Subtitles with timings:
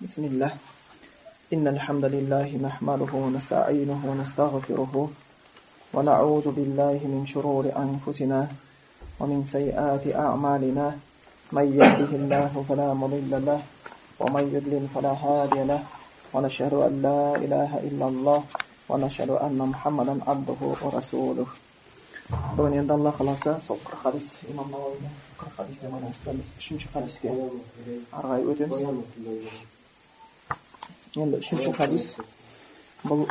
[0.00, 0.52] بسم الله.
[1.52, 4.94] إن الحمد لله نحمده ونستعينه ونستغفره
[5.94, 8.40] ونعوذ بالله من شرور أنفسنا
[9.20, 10.86] ومن سيئات أعمالنا.
[11.52, 13.60] من يهده الله فلا مضل له
[14.20, 15.84] ومن يضلل فلا هادي له.
[16.32, 18.40] ونشهد أن لا إله إلا الله
[18.88, 21.48] ونشهد أن محمدا عبده ورسوله.
[22.56, 27.32] Bugün Allah xalasa sol hadis İmam Navavi'nin 40 hadisine manasıdamız 3-cü hadisine
[28.12, 28.44] arğayı.
[31.16, 32.16] Endi uchinchi hadis
[33.04, 33.26] bu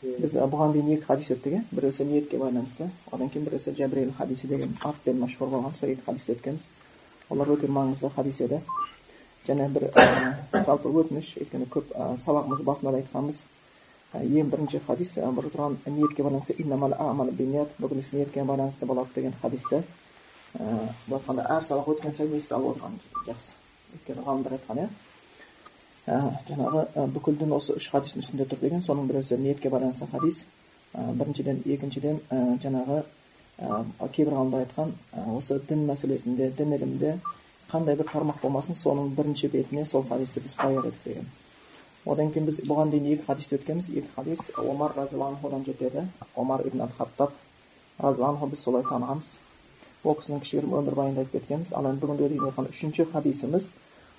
[0.00, 4.48] biz бұған дейін екі хадис өттік иә біреусі ниетке байланысты одан кейін біреусі жәбірейіл хадисі
[4.48, 6.68] деген атпен машһур болған сол екі хадисті өткенбіз.
[7.28, 8.62] Олар өте маңызды хадис еді.
[9.46, 9.90] Және бір
[10.52, 11.92] жалпы өтініш өйткені көп
[12.24, 13.44] сабағымыз басында да айтқанбыз.
[14.14, 16.56] Ең бірінші хадис бір тұрған ниетке байланысты
[17.78, 19.82] бүгін іс ниетке байланысты болады деген хадисті
[20.56, 23.52] былай айтқанда әр сабақ өткен сайын еске алып отырған жақсы.
[23.94, 24.88] Өйткені ғалымдар айтқан иә
[26.06, 30.46] жаңағы бүкіл дін осы үш хадистің үстінде тұр деген соның біреусі ниетке байланысты хадис
[30.94, 32.20] біріншіден екіншіден
[32.62, 33.02] жаңағы
[34.14, 34.94] кейбір ғалымдар айтқан
[35.36, 37.18] осы дін мәселесінде дін ілімінде
[37.70, 41.28] қандай бір тармақ болмасын соның бірінші бетіне сол хадисті біз қояр едік деген
[42.06, 46.66] одан кейін біз бұған дейін екі хадисті өткенбіз екі хадис омар разиаллаху анхудан жетеді омар
[46.66, 47.36] ибн аль хаттаб
[47.98, 49.36] разиаллаху біз солай танығанбыз
[50.04, 53.74] ол кісінің кішігірім өмірбаянында айтып кеткенбіз ал енді бүгінге дейін оқыған үшінші хадисіміз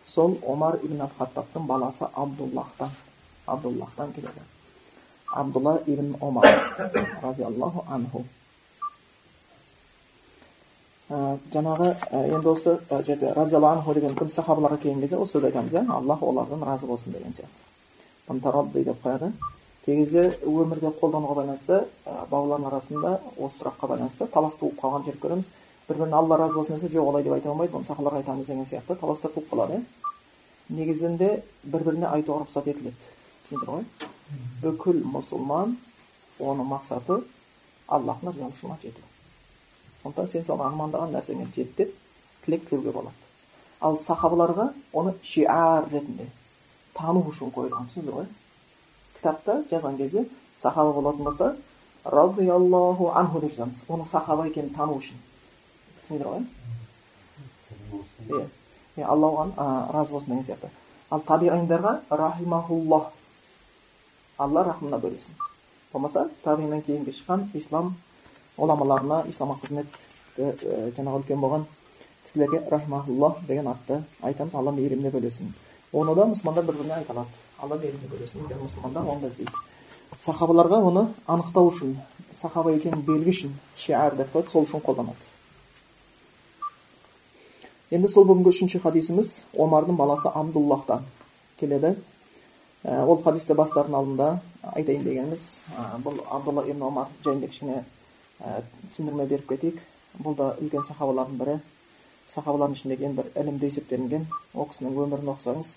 [0.07, 2.89] сол омар ибн хаттабтың баласы абдуллахтан
[3.45, 4.41] абдуллахтан келеді.
[5.33, 6.45] Абдулла ибн омар
[7.23, 8.25] разиаллаху анху.
[11.09, 16.23] Жаңағы енді осы жерде разиаллаху анху деген кім сахабаларға келген кезде осы айтамыз иә аллах
[16.23, 18.83] олардан разы болсын деген сияқты.
[18.83, 19.33] Деп қояды.
[19.86, 25.47] Кей кезде өмірде қолдануға байланысты бауырлардың арасында осы сұраққа байланысты талас туып қалған жерді көреміз.
[25.92, 28.66] Бір біріне алла разы болсын десе жоқ олай деп айта алмайды бұны сахабаларға айтамыз деген
[28.66, 29.84] сияқты таластар туып қалады иә
[30.72, 31.30] негізінде
[31.64, 32.95] бір біріне айтуға рұқсат етіледі.
[33.45, 33.86] Түсіндіңдер ғой?
[34.64, 35.75] Бүкіл мұсылман
[36.39, 37.22] оның мақсаты
[37.92, 39.08] аллахтың ризалығына жету
[40.04, 41.92] сондықтан сен соны армандаған нәрсеңе жет деп
[42.45, 43.15] тілек тілеуге болады.
[43.82, 46.30] Ал сахабаларға оны шиар ретінде
[46.95, 48.30] тану үшін қойылған түсіндіңдер ғой?
[49.17, 50.26] Кітапта жазған кезде
[50.58, 51.55] сахаба болатын болса
[52.05, 53.83] радиаллаху анху деп жазамыз.
[53.88, 55.20] Оның сахаба екенін тану үшін.
[56.11, 56.44] Түсіндіңдер ғой
[58.30, 58.48] иә
[58.98, 59.54] иә алла оған
[59.94, 60.70] разы болсын деген сияқты
[61.10, 63.11] ал табиғиндарға рахимахуллах
[64.38, 65.36] алла рахымына бөлесін
[65.94, 67.95] болмаса табиғиннан кейінгі шыққан ислам
[68.58, 70.52] ғұламаларына исламға қызметті
[70.98, 71.66] жаңағы үлкен болған
[72.26, 75.54] кісілерге рахимахуллах деген атты айтамыз алла мейіріміне бөлесін
[75.94, 77.30] оны да мұсылмандар бір біріне айта алады
[77.60, 79.52] алла мейіріміне бөлесін өйткені мұсылмандар оны да іздейді
[80.17, 81.98] сахабаларға оны анықтау үшін
[82.32, 85.32] сахаба екенін белгі үшін шиар деп қояды сол үшін қолданады
[87.91, 91.03] енді сол бүгінгі үшінші хадисіміз омардың баласы абдуллахтан
[91.59, 91.95] келеді
[92.87, 94.27] ол хадисті бастардың алдында
[94.71, 95.43] айтайын дегеніміз
[96.05, 97.81] бұл абдулла ибн омар жайында кішкене
[98.87, 99.81] түсіндірме беріп кетейік
[100.23, 101.55] бұл да үлкен сахабалардың бірі
[102.31, 105.73] сахабалардың ішіндегі ең бір ілімді есептелінген ол кісінің өмірін оқысаңыз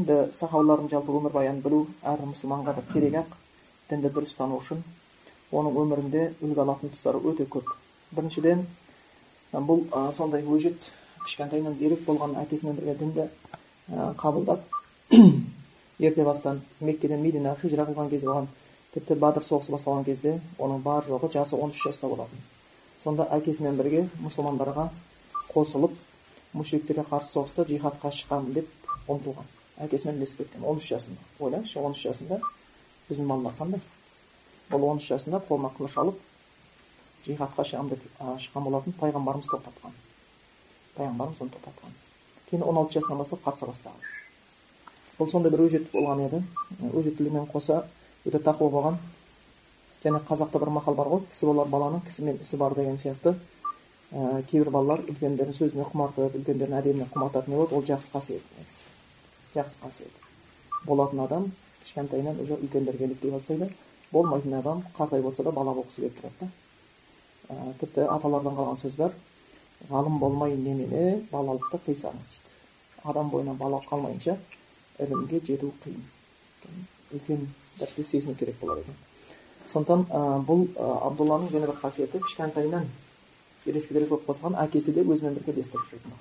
[0.00, 3.36] енді сахабалардың жалпы өмірбаянын білу әр мұсылманға бір керек ақ
[3.90, 4.80] дінді дұрыс тану үшін
[5.52, 7.76] оның өмірінде үлгі алатын тұстары өте көп
[8.16, 8.64] біріншіден
[9.54, 9.84] бұл
[10.16, 10.90] сондай өжет
[11.24, 13.28] кішкентайынан зерек болған әкесімен бірге дінді
[14.18, 14.60] қабылдап
[15.98, 18.48] ерте бастан меккеден мединаға хижра қылған кезде болған
[18.94, 22.38] тіпті бадыр соғысы басталған кезде оның бар жоғы жасы 13 жаста болатын.
[23.02, 24.88] Сонда әкесімен бірге мұсылмандарға
[25.50, 25.96] қосылып
[26.54, 28.68] мүшриктерге қарсы соғыста жихадқа шыққанмын деп
[29.10, 29.50] ұмтылған.
[29.86, 30.62] Әкесімен ілесіп кеткен.
[30.62, 31.18] 13 жасында.
[31.40, 32.40] Ойлаңызшы 13 жасында
[33.10, 33.82] біздің балалар қандай
[34.72, 36.20] ол 13 жасында қолына қылыш алып
[37.26, 39.94] жихадқа шығамын болатын пайғамбарымыз тоқтатқан.
[40.96, 41.96] Пайғамбарымыз оны тоқтатқан.
[42.50, 44.00] Кейін он алты жасынан бастап қатыса бастаған.
[45.18, 46.42] Бұл сондай бір өжет болған еді.
[46.92, 47.84] Өжеттілігімен қоса
[48.26, 48.98] өте тақуа болған.
[50.04, 53.36] Және қазақта бір мақал бар ғой кісі болар баланың кісімен ісі бар деген сияқты.
[54.12, 57.74] Ә, кейбір балалар үлкендердің сөзіне құмартып үлкендердің әдеміне құмартады не болады.
[57.74, 58.84] Ол жақсы қасиет негізі.
[59.54, 60.12] Жақсы қасиет.
[60.84, 61.52] Болатын адам
[61.84, 63.70] кішкентайынан уже үлкендерге еліктей бастайды.
[64.12, 66.48] Болмайтын адам қартайып отырса да бала болғысы келіп тұрады да.
[67.80, 69.14] Тіпті аталардан қалған сөз бар.
[69.90, 72.52] Ғалым болмай немене балалықты қисаңыз дейді.
[73.04, 74.36] Адам бойынан балалық қалмайынша
[74.98, 76.02] ілімге жету қиын.
[77.12, 77.48] Үлкен
[77.78, 78.94] дәртті сезіну керек болады екен.
[79.72, 82.86] Сондықтан ә, бұл ә, абдулланың және бір қасиеті кішкентайынан
[83.66, 86.16] ерескелері жоқ болған әкесі де өзімен бірге ілестіріп жүретін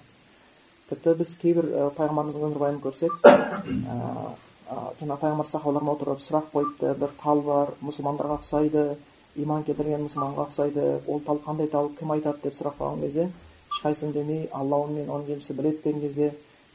[0.90, 3.36] тіпті біз кейбір ә, пайғамбарымыздың өмірбаянын көрсек ә,
[5.00, 8.86] жаңағы пайғамбар сахабаларына отырып сұрақ қойыпты бір тал бар мұсылмандарға ұқсайды
[9.40, 10.84] иман келтірген мұсылманға ұқсайды.
[11.08, 13.30] Ол тал қандай тал кім айтады деп сұрақ қойған кезде
[13.74, 16.30] ешқайсысы үндемей алла мен оның елшісі біледі деген кезде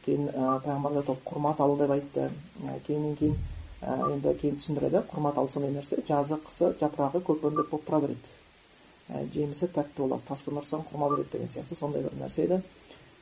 [0.04, 2.30] кейін пайғамбарымыз айтады құрмат ал деп айтты.
[2.86, 3.36] Кейіннен кейін
[4.12, 5.04] енді кейін түсіндіреді.
[5.12, 8.34] Құрмат ал сондай нәрсе жазы қысы жапырағы көкөндеп болып тұра береді.
[9.34, 12.62] Жемісі тәтті болады таспен ұрсаң құрма береді деген сияқты сондай бір нәрсе еді.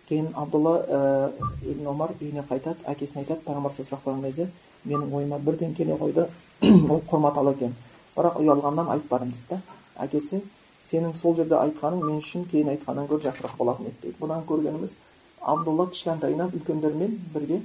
[0.09, 1.33] Кейін абдулла
[1.67, 4.49] ибн омар үйіне қайтады әкесіне айтады пайғамбар сұрақ қойған кезде
[4.87, 6.29] менің ойыма бірден келе қойды
[6.63, 7.75] ол құрмат ал екен
[8.17, 9.61] бірақ ұялғаннан айтпадым дейді да.
[10.07, 10.41] Әкесі
[10.87, 14.17] сенің сол жерде айтқаның мен үшін кейін айтқаннан гөрі жақсырақ болатын еді дейді.
[14.21, 14.97] Бұдан көргеніміз
[15.41, 17.61] абдулла кішкентайынан үлкендермен бірге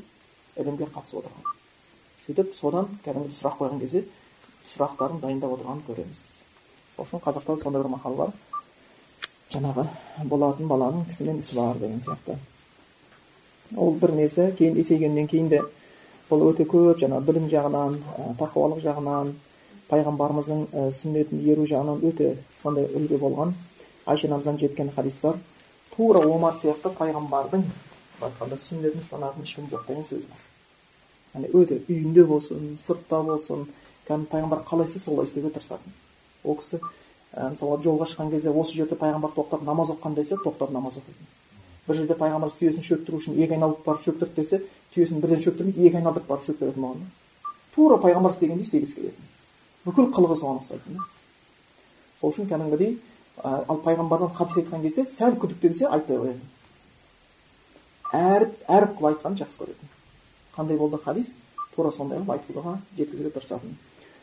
[0.58, 1.52] ілімге қатысып отырған.
[2.26, 4.04] Сөйтіп содан кәдімгідей сұрақ қойған кезде
[4.74, 6.22] сұрақтарын дайындап отырғанын көреміз.
[6.96, 8.34] Сол үшін қазақта сондай бір мақал бар.
[9.52, 9.86] Жаңағы
[10.30, 12.38] болатын баланың кісімен ісі бар деген сияқты.
[13.78, 15.62] Ол бір несі кейін есейгеннен кейін де
[16.30, 17.98] бұл өте көп жаңағы білім жағынан
[18.40, 19.34] тақуалық жағынан
[19.92, 23.54] пайғамбарымыздың сүннетін еру жағынан өте сондай үлгі болған
[24.06, 25.40] айша анамыздан жеткен хадис бар
[25.96, 27.66] тура омар сияқты пайғамбардың
[28.22, 30.48] айтқанда сүннетін ұстанатын ешкім жоқ деген сөз бар
[31.36, 33.68] яғни өте үйінде болсын сыртта болсын
[34.08, 35.94] кәдімгі пайғамбар қалай істесе солай істеуге тырысатын
[36.44, 36.82] ол кісі
[37.34, 41.30] мысалы жолға шыққан кезде осы жерде пайғамбар тоқтап намаз оқыған десе тоқтап намаз оқитын
[41.88, 44.62] бір жерде пайғамбар түйесін шөктіру үшін екі айналып барып шөктірді десе
[44.96, 47.06] түйесін бірден шөктірмейді екі айналдырып барып шөктіретін болған
[47.76, 49.31] тура пайғамбар істегендей істегісі келетін
[49.86, 51.02] бүкіл қылығы соған ұқсайтын
[52.20, 52.98] сол үшін кәдімгідей
[53.44, 56.50] ал пайғамбардан хадис айтқан кезде сәл күдіктенсе айтпай қоятын.
[58.14, 59.92] Әріп әріп қылып айтқанын жақсы көретін.
[60.56, 61.32] Қандай болды хадис?
[61.76, 63.78] Тура сондай қылып айтуға жеткізуге тырысатын.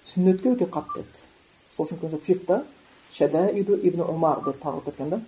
[0.04, 1.24] Сүннетке өте қатты еді.
[1.74, 2.62] Сол үшін фиқта
[3.12, 5.20] шадайду ибн омар деп тағылып кеткен да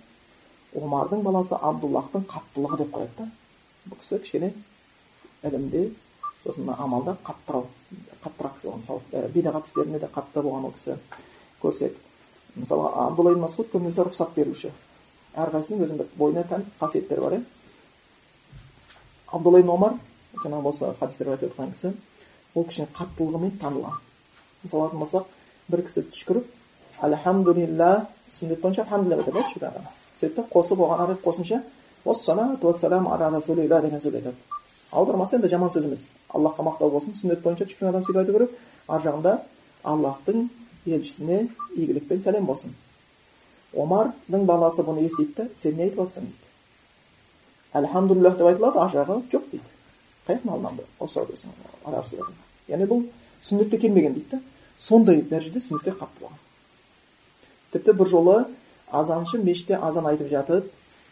[0.75, 3.29] омардың баласы абдуллахтың қаттылығы деп қояды да.
[3.89, 4.53] Бұл кісі кішкене
[5.43, 5.89] ілімде
[6.43, 7.65] сосын амалда қаттырау.
[8.23, 10.97] Қаттырақ кісі болған мысалы бидағат істерінде де қатты болған ол кісі.
[11.61, 11.97] Көрсек
[12.55, 14.71] мысалы абдулла масуд көбінесе рұқсат беруші.
[15.35, 17.43] Әрқайсысының өзінің бір бойына тән қасиеттері бар иә
[19.31, 19.93] абдулла ибн омар
[20.43, 21.93] жаңағы осы хадистерде айтып отқан кісі
[22.55, 23.99] ол кішкене қаттылығымен танылған
[24.63, 25.29] мысалы алатын болсақ
[25.71, 26.45] бір кісі түшкіріп
[27.07, 27.91] альхамдулилля
[28.29, 29.85] сүннет бойынша альхамдулилля деп айтады
[30.19, 31.61] сөйтеді да қосып оған қосымша
[32.03, 34.35] уассалату уассалам ала расулилля деген сөз айтады.
[34.91, 36.11] Аудармасы енді жаман сөз емес.
[36.29, 38.51] Аллахқа мақтау болсын сүннет бойынша түшкірген адам сөйтіп айту керек
[38.87, 39.33] ар жағында
[39.83, 40.49] аллахтың
[40.85, 42.75] елшісіне игілік пен сәлем болсын.
[43.73, 46.47] Омардың баласы бұны естиді да сен не айтып жатрсың дейді.
[47.73, 49.63] Альхамдулиллах деп айтылады ар жағы жоқ дейді.
[50.27, 50.83] Қай алынады
[52.67, 53.05] яғни бұл
[53.43, 54.39] сүннетте келмеген дейді да
[54.77, 56.37] сондай дәрежеде сүннетке қатты болған.
[57.71, 58.45] Тіпті бір жолы
[58.91, 60.71] азаншы мешітте азан айтып жатып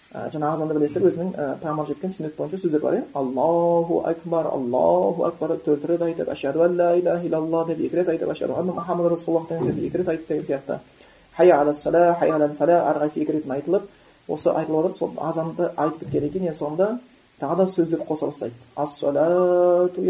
[0.09, 5.23] жаңағы азанды білесіздер өзінің ә, пайғамбар жеткен сүннет бойынша сөздер бар иә аллаху акбар аллаху
[5.27, 8.73] акбар төрт рет айтып ашаду ан ла иляха иллаллах деп екі рет айтып ашаду анна
[8.73, 10.79] мұхаммад расулаллах деген сияқты екі рет айтты деген сияқты
[11.37, 13.83] хая ала сала хая ала фала әрқайсысы екі рет айтылып
[14.27, 16.99] осы айтылып жатыр сол азанды айтып біткеннен кейін соңында
[17.39, 20.01] тағы да сөздер қоса бастайды ассалату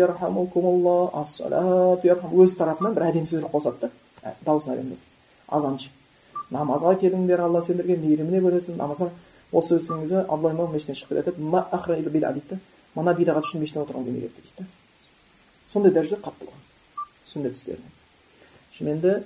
[1.14, 2.08] ассалату
[2.44, 3.90] өз тарапынан бір әдемі сөздер қосады да
[4.46, 5.00] дауысын әдемілеп
[5.48, 5.90] азаншы
[6.52, 9.10] намазға келіңдер алла сендерге мейіріміне бөлесін намазға
[9.52, 12.60] осы кезде абдулла имам мешіттен шығып кетеді дейді
[12.96, 14.66] мына бидағат үшін мешітте отырған келмей кетті дейді да
[15.68, 16.64] сондай дәрежеде қатты болған
[17.28, 19.24] сүннет істеріне де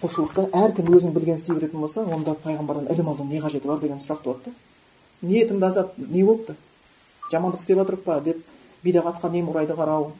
[0.00, 4.00] құлшылықты әркім өзінің білгенін істей беретін болса онда пайғамбардан ілім алудың не қажеті бар деген
[4.02, 4.52] сұрақ туады да
[5.22, 6.56] ниетімді азап не болыпты
[7.32, 8.42] жамандық істеп жатырық па деп
[8.84, 10.10] бидағатқа немұрайды қарау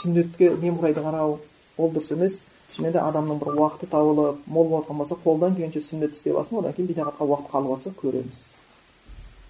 [0.00, 1.38] сүннетке немұрайды қарау
[1.76, 2.40] ол дұрыс емес
[2.72, 6.58] шынымен де адамның бір уақыты табылып мол болып жатқан болса қолдан келгенше сүннет істеп алсын
[6.58, 8.38] одан кейін бидағатқа уақыт қалып жатса көреміз.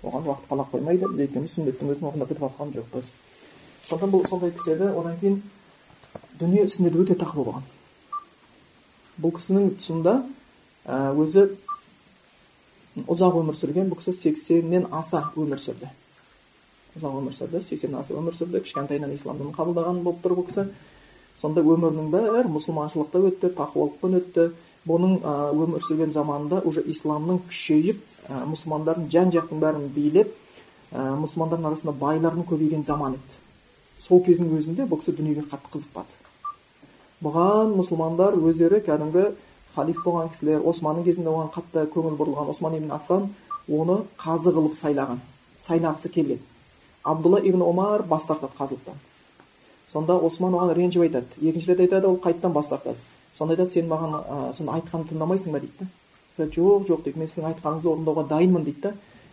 [0.02, 1.06] Оған уақыт қала қоймайды.
[1.06, 3.10] Біз өйткені сүннеттің өзін орындап кетіп жатқан жоқпыз.
[3.86, 5.42] Сондықтан бұл сондай кісі еді одан кейін
[6.40, 7.64] дүние ісінде де өте тақуа болған.
[9.22, 10.16] Бұл кісінің тұсында
[11.14, 11.46] өзі
[13.06, 15.90] ұзақ өмір сүрген бұл кісі сексеннен аса өмір сүрді.
[16.98, 18.64] Ұзақ өмір сүрді сексеннен аса өмір сүрді.
[18.66, 20.66] Кішкентайынан ислам дінін қабылдаған болып тұр бұл кісі.
[21.42, 24.46] Сонда өмірінің бәрі мұсылманшылықта өтті тақуалықпен өтті.
[24.86, 28.00] Бұның өмір сүрген заманында уже исламның күшейіп
[28.50, 30.32] мұсылмандардың жан жақтың бәрін билеп
[30.90, 33.38] ә, мұсылмандардың арасында байлардың көбейген заман еді.
[34.02, 36.22] Сол кездің өзінде бұл кісі дүниеге қатты қызықпады
[37.22, 39.28] бұған мұсылмандар өздері кәдімгі
[39.76, 43.28] халиф болған кісілер османның кезінде оған қатты көңіл бұрылған осман ибн аффан
[43.68, 45.22] оны қазы қылып сайлаған
[45.62, 46.40] сайлағысы келген.
[47.04, 48.98] Абдулла ибн омар бас тартады қазылықтан.
[49.92, 51.26] Сонда осман оған ренжіп айтады.
[51.40, 52.96] Екінші рет айтады ол қайтадан бас тартады.
[53.36, 55.60] Сонда айтады сен маған ә, соны айтқанымды тыңдамайсың ба?
[55.60, 55.86] дейді
[56.38, 56.44] да.
[56.44, 57.18] Жоқ жоқ дейді.
[57.18, 58.92] Мен сіздің айтқаныңызды орындауға дайынмын дейді да.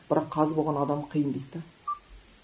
[0.09, 1.61] Бірақ қазы болған адам қиын дейді да.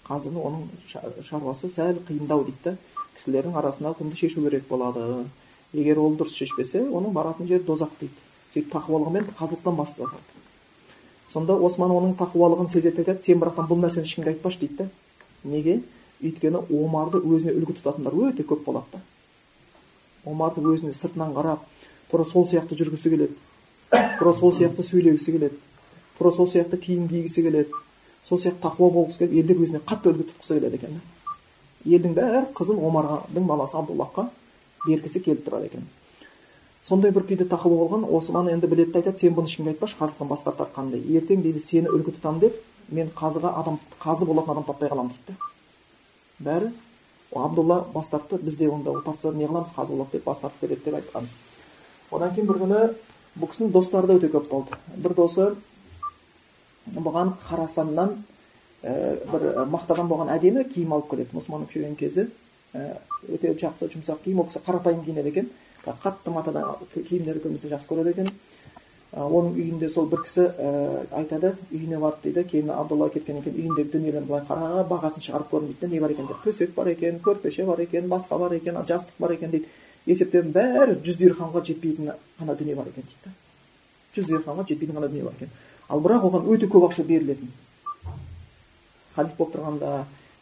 [0.08, 2.76] Қазыны оның шаруасы сәл қиындау дейді да.
[3.16, 5.26] Кісілердің арасында үкімді шешу керек болады.
[5.72, 8.14] Егер ол дұрыс шешпесе оның баратын жері дозақ дейді.
[8.54, 10.36] Сөйтіп тақуалығымен қазылықтан бас тартады.
[11.32, 14.88] Сонда осман оның тақуалығын сезеді айтады сен бірақтан бұл нәрсені ешкімге айтпашы дейді да.
[15.44, 15.80] Неге?
[16.22, 19.02] Өйткені омарды өзіне үлгі тұтатындар өте көп болады да
[20.24, 21.66] омарды өзіне сыртынан қарап
[22.10, 23.36] тура сол сияқты жүргісі келеді
[24.18, 25.60] тура сол сияқты сөйлегісі келеді
[26.18, 27.82] тура сол сияқты киім кигісі келеді
[28.24, 31.00] сол сияқты тақуа болғысы келіп елдер өзіне қатты үлгі тұтқысы келеді екен
[31.86, 34.26] елдің бәрі қызын омардың баласы абдуллахқа
[34.86, 35.86] бергісі келіп тұрады екен.
[36.86, 40.28] Сондай бір күйде тақуа болған осман енді біледі де айтады сен бұны ешкімге айтпашы қазықтан
[40.30, 44.90] бас тартқанын ертең дейді сені үлгі тұтамын деп мен қазыға адам қазы болатын адам таппай
[44.90, 45.38] қаламын дейді.
[46.38, 46.72] Бәрі.
[47.34, 50.84] Абдулла бас тартты біз де онда тартса не қыламыз қазы болады деп бас тартып береді
[50.84, 51.28] деп айтқан.
[52.10, 52.80] Одан кейін бір күні
[53.36, 54.78] бұл кісінің достары да өте көп болды.
[54.96, 55.50] Бір досы
[56.94, 58.14] бұған харасаннан
[58.82, 61.34] ә, бір мақтадан болған әдемі киім алып келеді.
[61.34, 62.28] Мұсылман болып жүрген кезі
[63.28, 64.40] өте жақсы жұмсақ киім.
[64.40, 65.50] ол кісі қарапайым киінеді екен.
[65.84, 68.30] Қатты матадан киімдерді көбінесе жақсы көреді екен.
[69.16, 70.44] Оның үйінде сол бір кісі
[71.16, 75.72] айтады үйіне барып дейді кейін абдулла кеткеннен кейін үйіндегі дүниелерін былай қара бағасын шығарып көрдім
[75.72, 79.16] дейді не бар екен деп төсек бар екен көрпеше бар екен басқа бар екен жастық
[79.18, 79.66] бар екен дейді
[80.06, 83.34] есептедім бәрі жүз дирхамға жетпейтін ғана дүние бар екен дейді
[84.18, 85.50] жүз дирхамға жетпейтін ғана дүние бар екен
[85.88, 87.52] ал бірақ оған өте көп ақша берілетін
[89.16, 89.92] халиф болып тұрғанда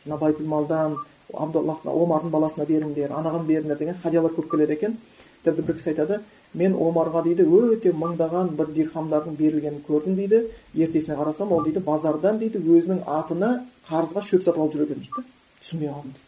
[0.05, 0.97] мына байтулмалдан
[1.33, 4.99] абдуллах омардың баласына беріңдер анаған беріңдер деген хадиялар көп келеді екен
[5.45, 6.21] тіпті бір кісі айтады
[6.55, 10.45] мен омарға дейді өте мыңдаған бір дирхамдардың берілгенін көрдім дейді.
[10.75, 15.25] Ертесіне қарасам ол дейді базардан дейді өзінің атына қарызға шөп сатып алып жүр екен дейді
[15.61, 16.25] түсінбей қалдым дейді.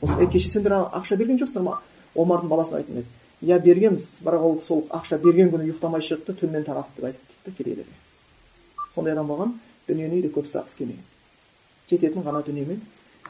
[0.00, 1.80] Сосын е кеше сендер ақша берген жоқсыңдар ма?
[2.14, 3.08] Омардың баласына айттым деді
[3.42, 7.44] иә бергенбіз бірақ ол сол ақша берген күні ұйықтамай шығыпты түнімен таратты деп айтыпты дейді
[7.46, 8.00] да кедейлерге
[8.94, 9.54] сондай адам болған
[9.88, 11.04] дүниені үйде көп ұстағысы келмеген.
[11.90, 12.80] Жететін ғана дүниемен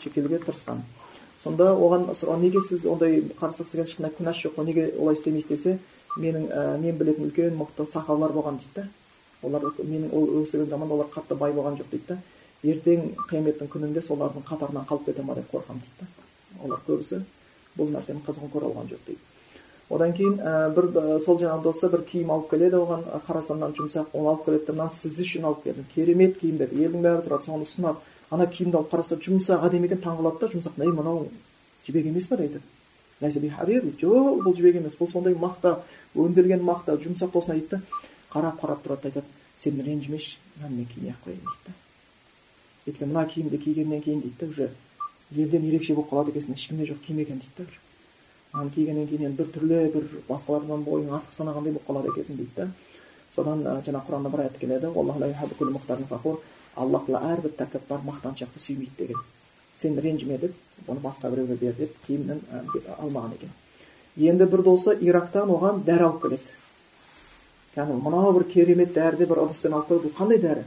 [0.02, 0.82] шектелуге тырысқан.
[1.42, 5.48] Сонда оған сұраған неге сіз ондай қарсылықсыз ешқандай күнәсі жоқ қой неге олай істемейсіз?
[5.48, 5.78] десе
[6.16, 8.88] менің ә, мен білетін үлкен мықты сахабалар болған дейді да
[9.42, 12.18] олар менің ол өсірген заманда олар қатты бай болған жоқ дейді да
[12.62, 17.22] ертең қияметтің күнінде солардың қатарынан қалып кете ма деп қорқамын дейді да олар көбісі
[17.78, 19.20] бұл нәрсенің қызығын көре алған жоқ дейді.
[19.90, 20.88] Одан кейін ә, бір
[21.24, 25.18] сол жаңағы досы бір киім алып келеді оған қарасаннан жұмсақ оны алып келеді мынаны сіз
[25.24, 26.74] үшін алып келдім керемет киім деп.
[26.74, 27.98] Елдің бәрі тұрады соны ұсынады.
[28.30, 31.26] Ана киімді алып қараса жұмсақ әдемі екен таңқалады да жұмсақ ей мынау
[31.86, 32.62] жібек емес па дейді.
[34.00, 35.80] Жоқ бұл жібек емес бұл сондай мақта
[36.16, 37.80] өңделген мақта жұмсақ болсын дейді да
[38.32, 41.72] қарап қарап тұрады да айтады сен ренжімеші мынаны мен кимей ақ қояйын дейді да.
[42.86, 44.70] Өйткені мына киімді кигеннен кейін дейді да уже
[45.36, 47.64] елден ерекше болып қалады екенсің ешкімде жоқ киім екен дейді да
[48.52, 52.70] мынаны кигеннен кейін енді біртүрлі бір басқалардан бойың артық санағандай болып қалады екенсің дейді да.
[53.34, 54.86] Содан жаңағы құранда бір аят келеді
[56.76, 59.16] аллах тағала әрбір тәкаппар мақтаншақты сүймейді деген.
[59.80, 60.54] Сен ренжіме деп
[60.88, 62.40] оны басқа біреуге бер деп киімнен
[62.98, 63.50] алмаған екен
[64.16, 66.58] енді бір досы ирактан оған дәрі алып келеді
[67.74, 70.64] кәдімгі мынау бір керемет дәріде бір ыдыспен алып келеді бұл қандай дәрі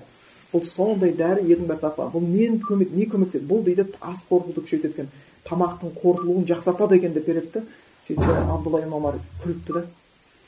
[0.53, 4.63] бұл сондай дәрі елдің бәрі тапқан бұл не көмек не көмектеді бұл дейді ас қорытуды
[4.63, 5.11] күшейтеді екен
[5.49, 7.63] тамақтың қорытылуын жақсартады екен деп береді да
[8.07, 9.85] сөйтсе абдулла ибн омар күліпті да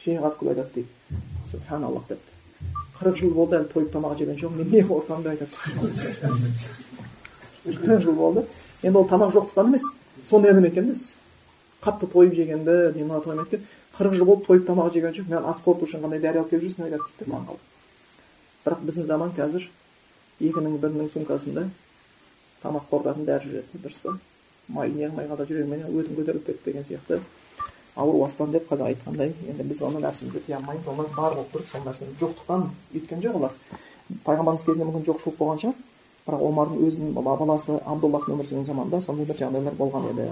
[0.04, 0.90] шейін қатып күліп айтады дейді
[1.52, 2.36] субханаллах депті
[3.00, 6.95] қырық жыл болды әлі тойып тамақ жеген жоқпын мен не қорқамын деп айтады
[7.66, 8.46] жыл болды
[8.84, 9.84] енді ол тамақ жоқтықтан емес
[10.26, 11.00] сондай адам екен да
[11.82, 13.66] қатты тойып жегенді мен мына тойым еткен
[13.98, 16.64] қырық жыл болды тойып тамақ жеген жоқ мен ас қорыту үшін қандай дәрі алып келіп
[16.66, 17.60] жүрсің айтады дейді таңқалып
[18.66, 19.68] бірақ біздің заман қазір
[20.42, 21.68] екінің бірінің сумкасында
[22.64, 24.18] тамақ қорытатын дәрі жүреді дұрыс па
[24.68, 27.20] май неғылмай қалды жүрегіменен өтім көтеріліп кетті деген сияқты
[27.96, 31.68] ауру астан деп қазақ айтқандай енді біз оны нәрсемізді тия алмаймыз олар бар болып тұр
[31.72, 33.54] сол нәрсені жоқтықтан өйткен жоқ олар
[34.26, 35.78] пайғамбарымыз кезінде мүмкін жоқшылық болған шығар
[36.26, 40.32] бірақ омардың өзінің баласы абдуллахтың өмір сүрген заманында сондай бір жағдайлар болған еді.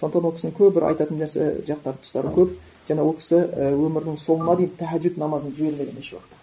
[0.00, 2.54] Сондықтан ол кісінің көп бір айтатын нәрсе жақтары тұстары көп.
[2.88, 3.36] Және ол кісі
[3.76, 6.36] өмірінің соңына дейін тәхаджүд намазын жібермеген еш уақытта.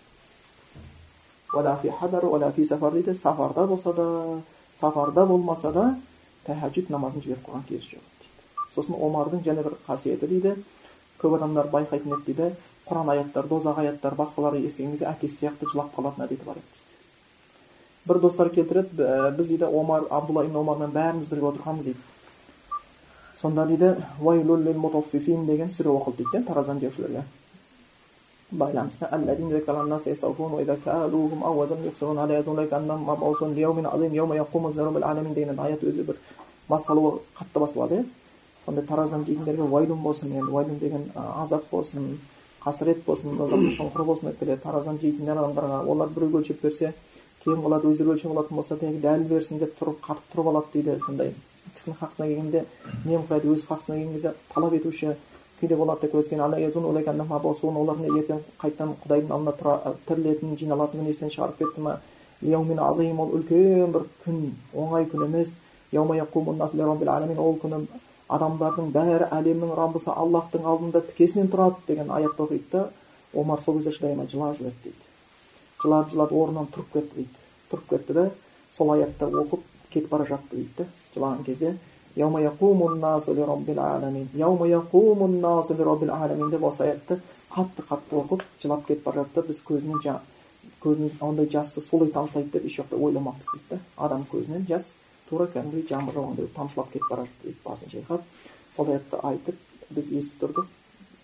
[2.93, 3.15] Дейді.
[3.17, 4.41] Сафарда болса да
[4.73, 5.95] сафарда болмаса да
[6.45, 8.33] тәхаджүд намазын жіберіп қойған кезі жоқ дейді.
[8.75, 10.55] Сосын омардың және бір қасиеті дейді.
[11.21, 12.55] Көп адамдар байқайтын еді дейді.
[12.89, 16.82] Құран аяттар дозақ аяттар басқаларды естіген кезде әкесі сияқты жылап қалатын әдеті бар еді
[18.07, 21.99] бір достар келтіреді біз дейді омар абдулла ибн омармен бәріміз бірге отырғанбыз дейді
[23.41, 23.95] сонда дейді
[25.47, 27.23] деген сүре оқылды дейді иә тараздан жеушілерге
[28.51, 29.05] байланысты
[35.59, 36.17] аят өзі бір
[36.69, 38.05] басталуы қатты басталады иә
[38.65, 42.19] сондай тараздан жейтіндерге уайлун болсын енді уайлун деген азап болсын
[42.63, 43.37] қасірет болсын
[43.77, 46.93] шұңқыр болсын деп келеді тараздан жейтін адамдарға олар біреуге өлшеп берсе
[47.43, 51.33] кейін қалады өздері өлшеп алатын болса дәл берсін деп тұрып қатып тұрып алады дейді сондай
[51.75, 52.65] кісінің хақысына келгенде
[53.05, 55.15] немқұрайды өз хақысына келген кезде талап етуші
[55.59, 56.15] кейде болады деп
[57.99, 61.99] не ертең қайтадан құдайдың алдында тірілетін жиналатынын естен шығарып кетті ма
[63.23, 64.41] ол үлкен бір күн
[64.73, 65.55] оңай күн емес
[67.39, 67.85] ол күні
[68.33, 72.89] адамдардың бәрі әлемнің раббысы аллахтың алдында тікесінен тұрады деген аятты оқиды да
[73.33, 75.12] омар сол кезде шыдай алмай жылап жіберді дейді
[75.83, 77.29] жылап жылап орнынан тұрып кетті дейді.
[77.71, 78.31] Тұрып кетті да
[78.77, 79.61] сол аятты оқып
[79.91, 80.85] кетіп бара жатты дейді да
[81.15, 81.77] жылаған кезде.
[86.51, 87.19] Деп осы аятты
[87.53, 89.41] қатты қатты оқып жылап кетіп бара жатты.
[89.47, 90.19] Біз көзінен
[90.83, 94.93] көзінен ондай жасты солай тамшылайды деп еш уақытта ойламаппыз дейді да адам көзінен жас
[95.29, 98.21] тура кәдімгідей жаңбыр жауғандай тамшылап кетіп бара жатты дейді басын шайқап.
[98.75, 99.55] Сол аятты айтып
[99.89, 100.67] біз естіп тұрдық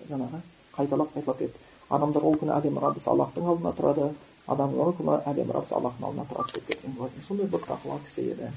[0.10, 0.42] жаңағы
[0.78, 1.60] қайталап қайталап кетті.
[1.90, 4.14] Адамдар ол күні әлем раббысы аллахтың алдында тұрады.
[4.54, 8.26] Адамдар ол күні әлем раббысы аллахтың алдында тұрады деп кеткен болатын сондай бір тақуа кісі
[8.34, 8.50] еді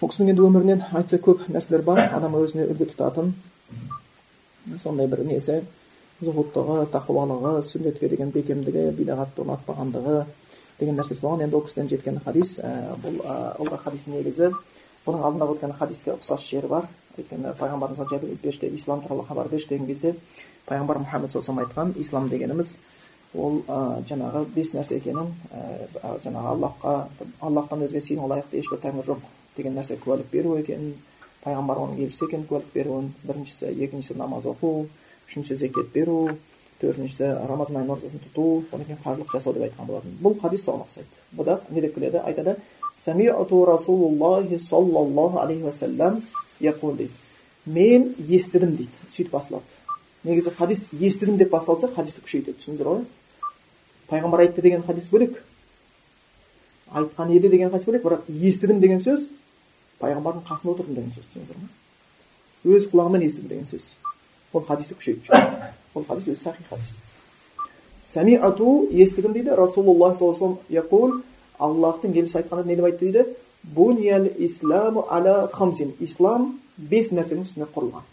[0.00, 3.34] ол кісінің енді өмірінен айтса көп нәрселер бар адам өзіне үлгі тұтатын
[4.82, 5.60] сондай бір несі
[6.22, 10.18] зұғуттығы тақуалығы сүннетке деген бекемдігі бидағатты ұнатпағандығы
[10.80, 13.20] деген нәрсесі болған енді ол кісіден жеткен хадис ә, бұл
[13.58, 14.52] ол хадис негізі
[15.06, 19.86] бұның алдында өткен хадиске ұқсас жері бар өйткені пайғамбарымыз жабір ислам туралы хабар берші деген
[19.86, 20.14] кезде
[20.66, 22.78] пайғамбар мұхаммед саллаллаху айтқан ислам дегеніміз
[23.34, 23.60] ол
[24.08, 25.32] жаңағы бес нәрсе екенін
[26.24, 26.94] жаңағы аллахқа
[27.40, 30.94] аллахтан өзге сыйынуға лайықты ешбір тәңір жоқ деген нәрсе куәлік беру екенін
[31.44, 34.86] пайғамбар оның елшісі екенін куәлік беруін біріншісі екіншісі намаз оқу
[35.28, 36.36] үшіншісі зекет беру
[36.82, 40.16] төртіншісі рамазан айының оразасын тұту одан кейін қажылық жасау деп айтқан болатын.
[40.22, 41.20] Бұл хадис соған ұқсайды.
[41.36, 42.20] Бұда не деп келеді?
[42.24, 42.56] Айтады
[42.96, 46.22] расулуллахи саллаллаху алейхи уассалам
[46.60, 47.10] дейді.
[47.66, 48.90] Мен естідім дейді.
[49.12, 49.64] Сөйтіп басталады.
[50.24, 52.58] Негізі хадис естідім деп басталса хадисті күшейтеді.
[52.58, 53.04] Түсіндіңіздер ғой?
[54.14, 55.42] Пайғамбар айтты деген хадис бөлек.
[56.94, 59.26] Айтқан еді деген хадис бөлек бірақ естідім деген сөз
[59.98, 63.90] пайғамбардың қасында отырдым деген сөз түсіндіңіздер ма өз құлағыммен естідім деген сөз.
[64.54, 66.94] Ол хадисті күшейтіп жүр ол хадис өзі сахи хадис.
[68.02, 71.22] Самиату естідім дейді расулуллах саллаллаху алейhi
[71.58, 73.36] аллахтың елшісі айтқанда не деп айтты дейді?
[73.62, 78.04] Буниял исламу аля хамсин ислам бес нәрсенің үстіне құрылған.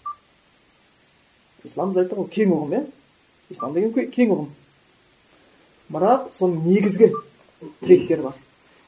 [1.64, 2.84] Ислам біз айттық ғой кең ұғым иә?
[3.52, 4.50] Ислам деген кең ұғым.
[5.92, 7.12] Бірақ соның негізгі
[7.84, 8.40] тіректері бар.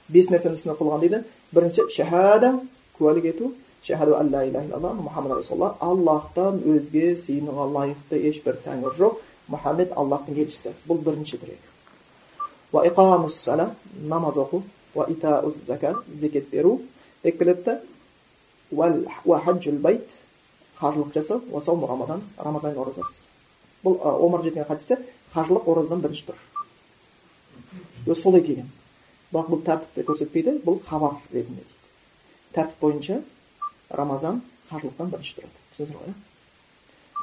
[0.10, 1.24] Бес нәрсенің үстіне құрылған дейді.
[1.54, 2.54] Бірінші шахада
[2.98, 3.54] куәлік ету.
[3.84, 9.20] Шахаду ан ла иляха иллаллах мұхаммад расулаллах аллахтан өзге сыйынуға лайықты ешбір тәңір жоқ
[9.52, 10.72] мұхаммед аллахтың елшісі.
[10.88, 11.60] Бұл бірінші тірек
[14.02, 14.64] намаз оқу.
[16.16, 16.82] Зекет беру.
[19.82, 20.10] Байт
[20.80, 21.42] қажылық жасау.
[21.52, 23.24] Уасауму рамадан рамазан оразасы.
[23.84, 24.98] Бұл омар жеткен хадисте
[25.36, 26.36] қажылық оразадан бірінші тұр.
[28.08, 28.70] Өзі солай келген
[29.34, 31.64] бірақ бұл тәртіпті көрсетпейді бұл хабар ретінде
[32.54, 33.16] тәртіп бойынша
[33.90, 34.36] рамазан
[34.70, 36.16] қажылықтан бірінші тұрады түсіндіңіздер ғой иә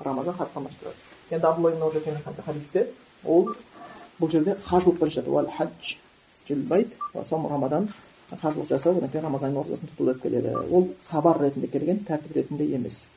[0.04, 2.80] рамазан қажылықтан бірінші тұрады енді абдулла хадисте
[3.24, 3.42] ол
[4.20, 5.50] бұл жерде қажылық бірінші тұрады
[7.50, 7.84] рамадан
[8.30, 12.64] қажылық жасау одан кейін рамазан оразасын тұту деп келеді ол хабар ретінде келген тәртіп ретінде
[12.76, 13.08] емес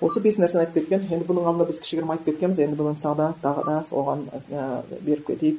[0.00, 3.26] осы бес нәрсені айтып кеткен енді бұның алдында біз кішігірім айтып кеткенбіз енді бүгін сағда
[3.42, 4.20] тағы да оған
[5.02, 5.58] беріп кетейік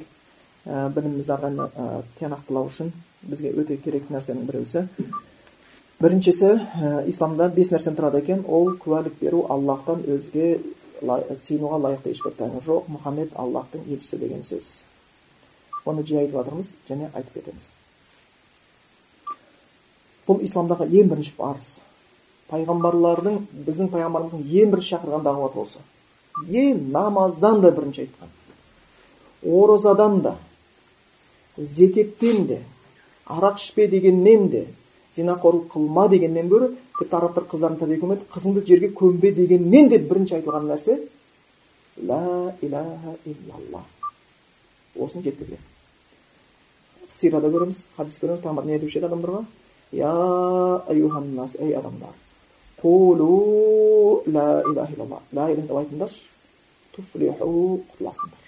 [0.64, 1.68] білімімізді
[2.18, 2.90] тиянақтылау үшін
[3.22, 4.86] бізге өте керек нәрсенің біреусі
[6.00, 8.42] біріншісі ә, исламда бес нәрседен тұрады екен.
[8.48, 10.58] Ол куәлік беру аллахтан өзге
[11.00, 12.90] сыйынуға лайықты ешбір тәңір жоқ.
[12.92, 14.68] Мұхаммед аллахтың елшісі деген сөз.
[15.84, 17.72] Оны жиі айтып жатырмыз және айтып кетеміз.
[20.26, 21.72] Бұл исламдағы ең бірінші парыз.
[22.50, 25.84] Пайғамбарлардың біздің пайғамбарымыздың ең бірінші шақырған дағуаты осы
[26.34, 28.30] ең намаздан да бірінші айтқан.
[29.44, 30.34] Оразадан да.
[31.58, 32.60] Зекеттен де
[33.26, 34.66] арақ ішпе дегеннен де
[35.16, 40.66] зинақорлық қылма дегеннен гөрі тіпті арабтар қыздарын тәрбие қызыңды жерге көмбе дегеннен де бірінші айтылған
[40.72, 40.98] нәрсе
[42.02, 43.86] ла илаха иллаллах
[44.96, 45.58] осыны жеткізген.
[47.10, 49.44] Сирада көреміз хадис көреміз пайғамбар не айтушы еді адамдарға?
[49.92, 50.12] Я
[50.88, 52.14] аюханнас ей адамдар
[52.82, 56.22] қулу ла илаха иллаллах ла деп айтыңдаршы.
[56.94, 58.42] Туфлиху құтыласыңдар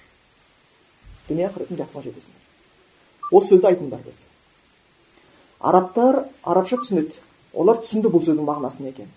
[1.28, 2.45] дүние ақыреттің жақсыға жетесіңдер.
[3.32, 4.26] Осы сөзді айтыңдар деді
[5.60, 7.22] арабтар арабша түсінеді.
[7.56, 9.14] Олар түсінді бұл сөздің мағынасы не екенін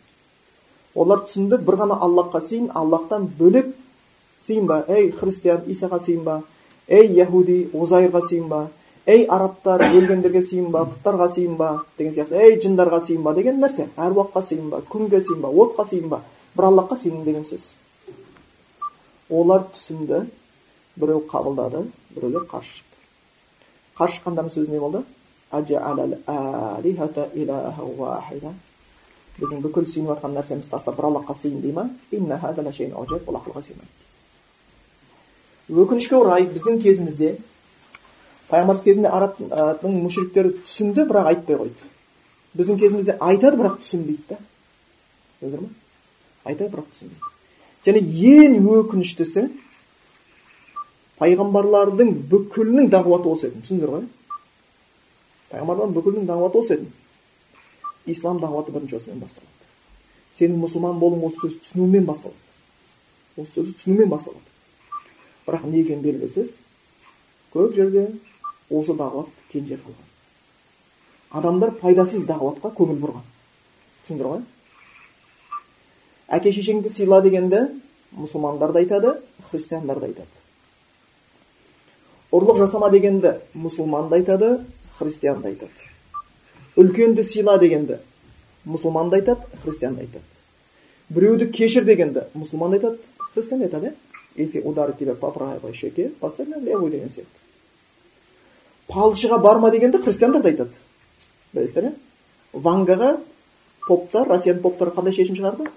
[0.95, 3.69] олар түсінді бір ғана аллахқа сыйын аллахтан бөлек
[4.41, 6.41] сыйынба ей христиан исаға сыйынба
[6.87, 8.61] ей яхуди озайырға сыйынба
[9.05, 12.41] ей арабтар өлгендерге сыйынба пұттарға сыйынба деген сияқты.
[12.41, 13.87] Ей жындарға сыйынба деген нәрсе.
[13.97, 16.21] Әруаққа сыйынба күнге сыйынба отқа сыйынба
[16.55, 17.73] бір аллахқа сыйын деген сөз.
[19.29, 20.25] Олар түсінді
[20.95, 22.88] біреу қабылдады біреулер қарсы
[23.99, 25.03] қарсы шыққандардың сөзі не болды
[29.39, 31.85] біздің бүкіл сүйініп жатқан нәрсемізді тастап бір аллахқа сыйын дей ма
[35.69, 37.37] өкінішке орай біздің кезімізде
[38.49, 41.89] пайғамбарымыз кезінде арабтың мүшриктері түсінді бірақ айтпай қойды
[42.57, 44.37] біздің кезімізде айтады бірақ түсінбейді да
[45.39, 45.69] көрдіңдер
[46.49, 47.21] айтады бірақ түсінбейді
[47.85, 47.99] және
[48.33, 49.45] ең өкініштісі
[51.19, 53.61] пайғамбарлардың бүкілінің дағуаты осы еді.
[53.65, 54.07] Түсіндіңдер ғой?
[55.51, 56.91] Пайғамбарлардың бүкілінің дағуаты осы еді.
[58.09, 59.53] Ислам дағуаты бірінші осымен басталады.
[60.33, 62.39] Сенің мұсылман болуың осы сөзді түсінумен басталады.
[63.37, 64.45] Осы сөзді түсінумен басталады.
[65.47, 66.57] Бірақ не екені белгісіз?
[67.53, 68.07] Көп жерде
[68.69, 70.09] осы дағуат кенже қалған
[71.29, 73.25] адамдар пайдасыз дағуатқа көңіл бұрған.
[74.05, 74.41] Түсіндіңдер ғой?
[76.39, 77.61] Әке шешеңді сыйла дегенді
[78.17, 79.15] мұсылмандар да айтады
[79.51, 80.38] христиандар да айтады.
[82.31, 84.59] Ұрлық жасама дегенді мұсылман да айтады
[84.99, 85.71] христиан да айтады.
[86.77, 87.99] Үлкенді сыйла дегенді
[88.65, 90.23] мұсылман да айтады христиан да айтады.
[91.09, 92.99] Біреуді кешір дегенді мұсылман да айтады
[93.33, 93.95] христиан да айтады иә
[94.35, 97.39] если ударит тебя по правой щеке поставь на левую деген сияқты.
[98.87, 100.77] Палшыға барма дегенді христиандар да айтады.
[101.53, 101.93] Білесіздер иә
[102.53, 103.17] вангаға
[103.87, 105.69] поптар россияның поптары қандай шешім шығарды?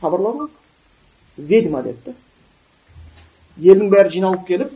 [0.00, 0.48] Хабарладың ғой
[1.36, 2.14] ведьма деді да
[3.58, 4.70] елдің бәрі жиналып келіп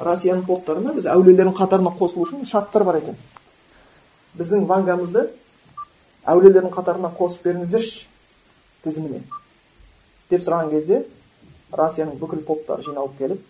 [0.00, 3.18] россияның поптарына біз әулиелердің қатарына қосылу үшін шарттар бар екен
[4.38, 5.26] біздің вангамызды
[6.30, 8.06] әулиелердің қатарына қосып беріңіздерші
[8.84, 9.22] тізіміне
[10.30, 11.02] деп сұраған кезде
[11.76, 13.44] россияның бүкіл поптары жиналып келіп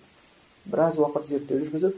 [0.71, 1.97] біраз уақыт зерттеу жүргізіп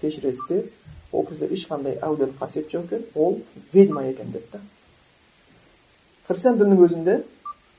[0.00, 0.64] кешіресіздер
[1.12, 3.40] ол кезде ешқандай әулиелік қасиет жоқ екен ол
[3.72, 4.60] ведьма екен деді да
[6.28, 7.16] христиан дінінің өзінде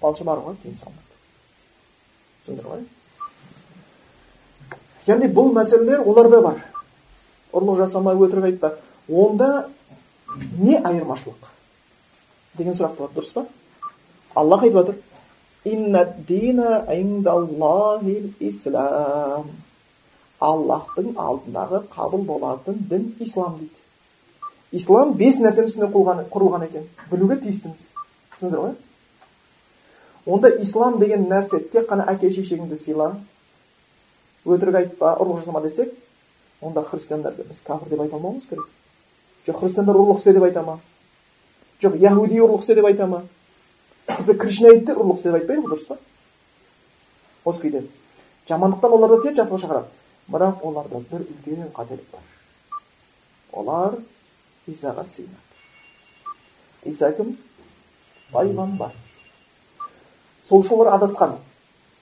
[0.01, 1.19] балшы баруға тыйым салынады
[2.41, 2.86] түсіндіңдер ғой
[5.08, 6.62] яғни бұл мәселелер оларда бар
[7.54, 8.76] ұрлық жасама өтірік айтпа
[9.10, 9.68] онда
[10.60, 11.50] не айырмашылық
[12.58, 13.46] деген сұрақ туады дұрыс па
[14.36, 14.96] аллах айтып жатыр
[20.42, 25.90] аллахтың алдындағы қабыл болатын дін ислам дейді ислам бес нәрсенің үстіне
[26.34, 27.84] құрылған екен білуге тиістіміз
[28.40, 28.74] түсіндіңіздер ғой
[30.26, 33.12] онда ислам деген нәрсе тек қана әке шешеңді сыйла
[34.45, 35.93] өтірік айтпа ұрлық жасама десек
[36.62, 38.65] онда христиандарды біз кәпір деп айта алмауымыз керек.
[39.45, 40.80] Жоқ христиандар ұрлық істе деп айта ма?
[41.82, 43.23] Жоқ яхуди ұрлық істе деп айта ма?
[44.08, 45.97] Кришнаиттер ұрлық істе деп айтпайды ғой дұрыс па?
[47.45, 47.84] Осы күйде.
[48.49, 49.88] Жамандықтан оларды тек жақсылыққа шақырады.
[50.32, 52.25] Бірақ оларда бір үлкен қателік бар.
[53.51, 53.97] Олар
[54.67, 55.51] исаға сыйынады.
[56.86, 57.36] Иса кім?
[58.32, 58.93] Пайғамбар.
[60.47, 61.38] Сол үшін олар адасқан.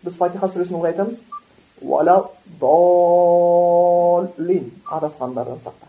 [0.04, 1.24] Біз фатиха сүресін ылғи айтамыз.
[2.60, 5.88] Доллин адасқандардан сақта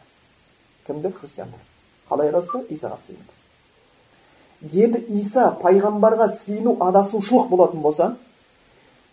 [0.86, 1.60] кімді христиандар
[2.08, 3.32] қалай адасты исаға сыйынды
[4.84, 8.16] енді иса пайғамбарға сыйыну адасушылық болатын болса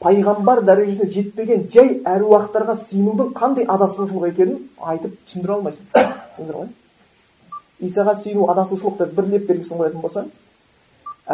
[0.03, 6.67] пайғамбар дәрежесіне жетпеген жай әруақтарға сыйынудың қандай адасушылық екенін айтып түсіндіре алмайсың түсіндіре ғой
[7.89, 10.25] исаға сыйыну адасушылық деп бір леп белгісін қоятын болсаң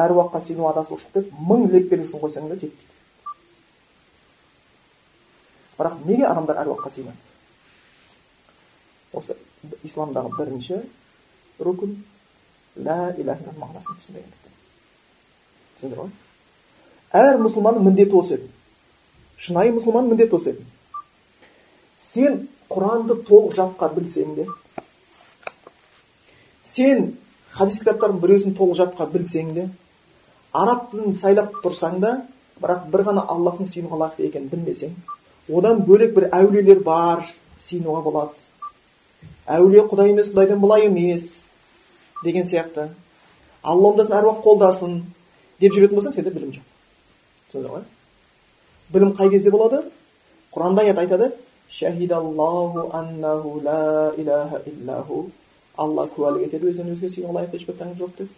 [0.06, 2.93] әруаққа сыйыну адасушылық деп мың леп белгісін қойсаң да жетпейді
[5.78, 7.22] бірақ неге адамдар әруаққа сыйынады
[9.14, 9.38] осы
[9.84, 10.82] исламдағы бірінші
[11.60, 11.96] рукн
[12.76, 14.54] лә иляха мағынасын түсінбегендіктен
[15.78, 16.12] түсіндіңдер ғой?
[17.14, 18.50] Әр мұсылманның міндеті осы еді.
[19.38, 20.66] Шынайы мұсылманның міндеті осы еді.
[22.02, 24.48] Сен құранды толық жатқа білсең де
[26.64, 27.12] сен
[27.54, 29.68] хадис кітаптардың біреусін толық жатқа білсең де
[30.58, 32.14] араб тілін сайлап тұрсаң да
[32.62, 34.96] бірақ бір ғана аллахтың сүйінуға лайықты екенін білмесең
[35.50, 37.24] одан бөлек бір әулиелер бар
[37.60, 38.38] сыйынуға болады.
[39.48, 41.46] Әулие құдай емес құдайдан былай емес
[42.24, 42.90] деген сияқты.
[43.64, 45.02] Алла оңдасын әруақ қолдасын
[45.60, 46.66] деп жүретін болсаң сенде білім жоқ.
[47.50, 47.84] Түсіндіңдер ғой?
[48.94, 49.84] Білім қай кезде болады?
[50.56, 51.32] Құранда аят айтады.
[52.94, 54.62] Аннаху ла илаха
[55.76, 58.30] алла куәлік етеді өзінен өзге сыйынуға лайықты ешбір тәңір жоқ деп.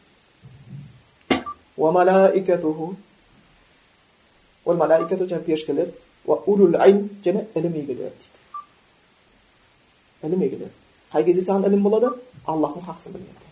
[5.43, 5.91] Періштелер.
[7.25, 8.39] Және ілім егелері дейді
[10.27, 10.71] ілім егелері
[11.13, 12.09] қай кезде саған ілім болады
[12.45, 13.49] аллахтың хақысын білгенде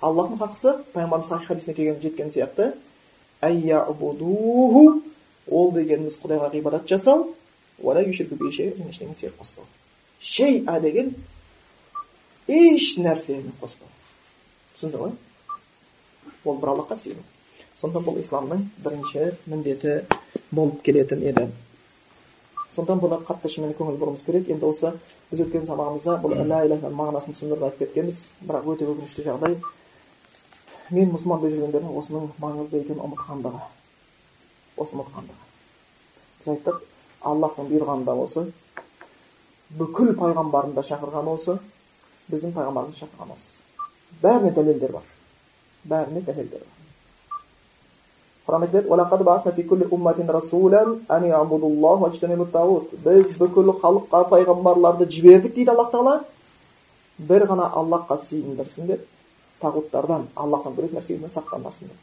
[0.00, 2.72] аллахтың хақысы пайғамбардың сахих хадисіне келген жеткен сияқты
[5.50, 7.34] ол дегеніміз құдайға ғибадат жасау
[8.78, 9.64] және ештеңе серік қоспау
[10.20, 11.14] шейа деген
[12.48, 13.88] еш нәрсені қоспау
[14.74, 15.12] түсінді ғой
[16.44, 17.22] ол бір аллахқа сыйыну
[17.78, 20.00] сонда бұл исламның бірінші міндеті
[20.50, 21.48] болып келетін еді
[22.74, 24.50] сондықтан бұны қатты шынымен көңіл бұруымыз керек.
[24.52, 24.92] Енді осы
[25.30, 28.20] біз өткен сабағымызда бұл ля иляха мағынасын түсіндіріп айтып кеткенбіз.
[28.44, 29.58] Бірақ өте өкінішті жағдай.
[30.90, 33.60] Мен мұсылман болып жүргендердің осының маңызды екенін ұмытқандығы.
[34.76, 35.44] Осы ұмытқандығы.
[36.38, 36.82] Біз айттық
[37.20, 38.46] аллахтың бұйырғаны да осы
[39.76, 41.58] бүкіл пайғамбарын да шақырғаны осы
[42.32, 43.58] біздің пайғамбарымызды шақырған осы
[44.22, 45.08] бәріне дәлелдер бар.
[45.84, 46.77] Бәріне дәлелдер бар.
[48.48, 48.88] Айтады
[53.04, 56.14] біз бүкіл халыққа пайғамбарларды жібердік дейді аллах тағала
[57.18, 58.86] бір ғана аллахқа сыйындырсын
[59.60, 61.96] тағуттардан аллахтан бөлек нәрселерден сақтанбасын деп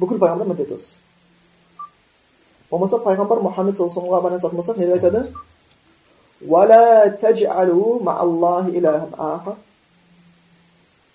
[0.00, 0.92] бүкіл пайғамбар міндеті осы
[2.70, 5.20] болмаса пайғамбар мұхаммед саллаллаху алейхи байланысатын болсақ не деп айтады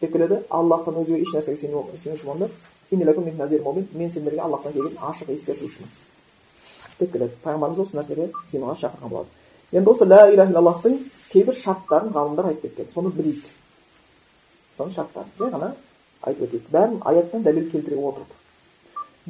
[0.02, 1.58] деп келеді аллахтан өзге еш нәрсеге
[3.94, 5.90] мен сендерге аллахтан келген ашық ескертушімін
[7.00, 11.00] деп келеді пайғамбарымыз осы нәрсеге сенуға шақырған болады енді осы ля иляха иллаллахтың
[11.32, 13.46] кейбір шарттарын ғалымдар айтып кеткен соны білейік
[14.78, 15.74] соның шарттарын жай ғана
[16.22, 18.40] айтып өтейік бәрін аяттан дәлел келтіре отырып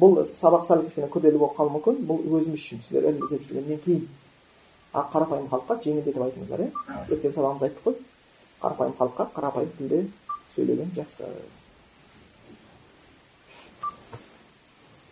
[0.00, 3.82] бұл сабақ сәл кішкене күрделі болып қалуы мүмкін бұл өзіміз үшін сіздер ілім іздеп жүргеннен
[3.84, 4.08] кейін
[4.92, 6.70] а қарапайым халыққа жеңілдетіп айтыңыздар иә
[7.08, 7.96] өткен сабағымызда айттық қой
[8.62, 10.00] қарапайым халыққа қарапайым тілде
[10.56, 11.30] сөйлеген жақсы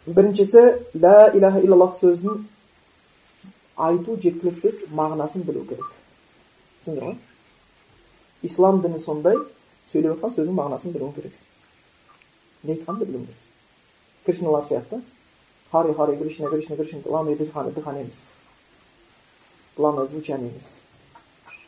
[0.06, 0.62] біріншісі
[0.98, 2.42] лә иляха иллаллах сөзін
[3.76, 5.86] айту жеткіліксіз мағынасын білу керек
[6.82, 7.16] түсіндіңдер ғой
[8.48, 9.38] ислам діні сондай
[9.92, 11.46] сөйлеп жатқан сөздің мағынасын білуің керексің
[12.66, 15.02] не айтқанын білуің керексің кришналар сияқты
[15.70, 18.24] хари хари кришна кришна кришна главное емес
[19.76, 20.68] главное звучание емес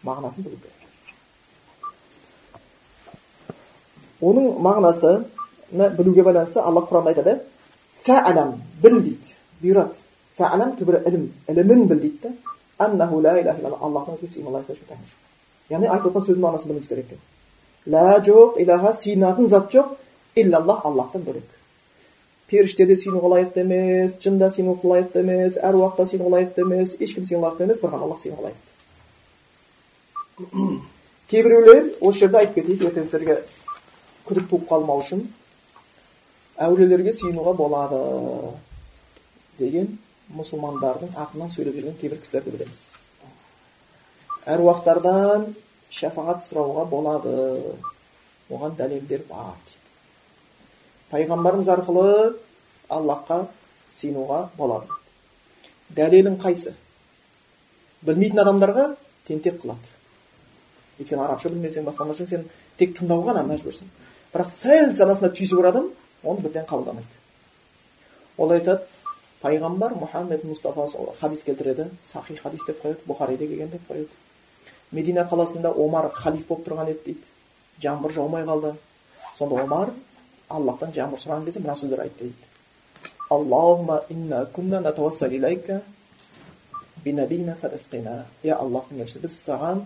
[0.03, 0.85] мағынасын білу керек
[4.20, 7.40] оның мағынасыны білуге байланысты алла құранда айтады
[8.02, 8.50] фәәләм
[8.83, 9.28] біл дейді
[9.62, 10.02] бұйырады
[10.38, 12.33] фәәләм түбірі ілім ілімін біл дейді да
[12.78, 15.20] илlallah аллахтан өзге сыйына лайық ешбір тәңір жоқ
[15.74, 17.20] яғни айтып отырған сөздің мағынасын білуіміз керек екен
[17.94, 19.88] лә жоқ илаха сыйынатын зат жоқ
[20.35, 21.48] иллаллах аллахтан бөлек
[22.48, 26.96] періште де сыйынуға лайықты емес жын да сыйынуға лайықты емес әруақ та сыйынуға лайықты емес
[27.00, 28.70] ешкім сыйынуға лайықты емес бір ғана аллах сыйынуға лайықты
[31.30, 33.37] кейбіреулер осы жерде айтып кетейік ертең сіздерге
[34.28, 35.20] күдік туып қалмау үшін
[36.61, 38.01] әулиелерге сыйынуға болады
[39.59, 39.97] деген
[40.35, 42.83] мұсылмандардың артынан сөйлеп жүрген кейбір кісілерді білеміз.
[44.55, 45.49] Әруақтардан
[45.90, 47.35] шафағат сұрауға болады.
[48.51, 49.81] Оған дәлелдер бар дейді.
[51.11, 52.37] Пайғамбарымыз арқылы
[52.93, 53.47] аллахқа
[53.93, 54.88] сыйынуға болады.
[55.97, 56.75] Дәлелің қайсы?
[58.05, 58.88] Білмейтін адамдарға
[59.27, 59.93] тентек қылады.
[61.01, 63.88] Өйткені арабша білмесең басқа сен тек тыңдауға ғана мәжбүрсің.
[64.35, 65.88] Бірақ сәл санасына түйсігі бар адам
[66.24, 67.14] оны бірден қабылдамайды
[68.38, 68.82] ол айтады
[69.42, 70.87] пайғамбар мұхаммед мұстафа
[71.20, 74.08] хадис келтіреді сахи хадис деп қояды бұхариде келген деп қояды
[74.92, 77.24] медина қаласында омар халиф болып тұрған еді дейді
[77.82, 78.74] жаңбыр жаумай қалды
[79.37, 79.92] сонда омар
[80.48, 82.44] аллахтан жаңбыр сұраған кезде мына сөздер айтты дейді
[84.10, 84.46] инна
[88.54, 89.82] аллахтың елшісі біз саған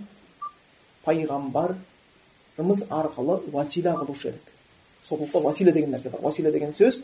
[1.07, 4.58] пайғамбарымыз арқылы уасила қылушы едік
[5.09, 6.21] сондықтан уасила деген нәрсе бар.
[6.23, 7.03] Уасила деген сөз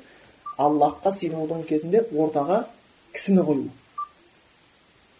[0.58, 2.64] аллахқа сыйынудың кезінде ортаға
[3.12, 3.68] кісіні қою.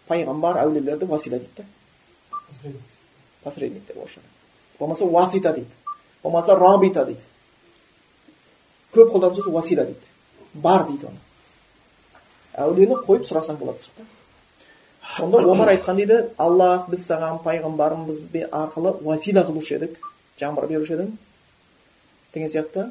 [0.09, 1.63] Пайғамбар әулиелерді уасила дейді да.
[3.43, 3.85] Посредник.
[3.87, 4.27] Деп орысшада
[4.79, 5.69] болмаса уасита дейді.
[6.23, 7.21] Болмаса рабита дейді.
[8.93, 10.13] Көп қолданып сөз уасила дейді.
[10.53, 11.21] Бар дейді оны.
[12.55, 14.09] Әулиені қойып сұрасаң болады дейді
[15.17, 19.99] сонда омар айтқан дейді аллах біз саған пайғамбарымыз арқылы уасила қылушы едік
[20.39, 21.11] жаңбыр беруші едің
[22.35, 22.89] деген сияқты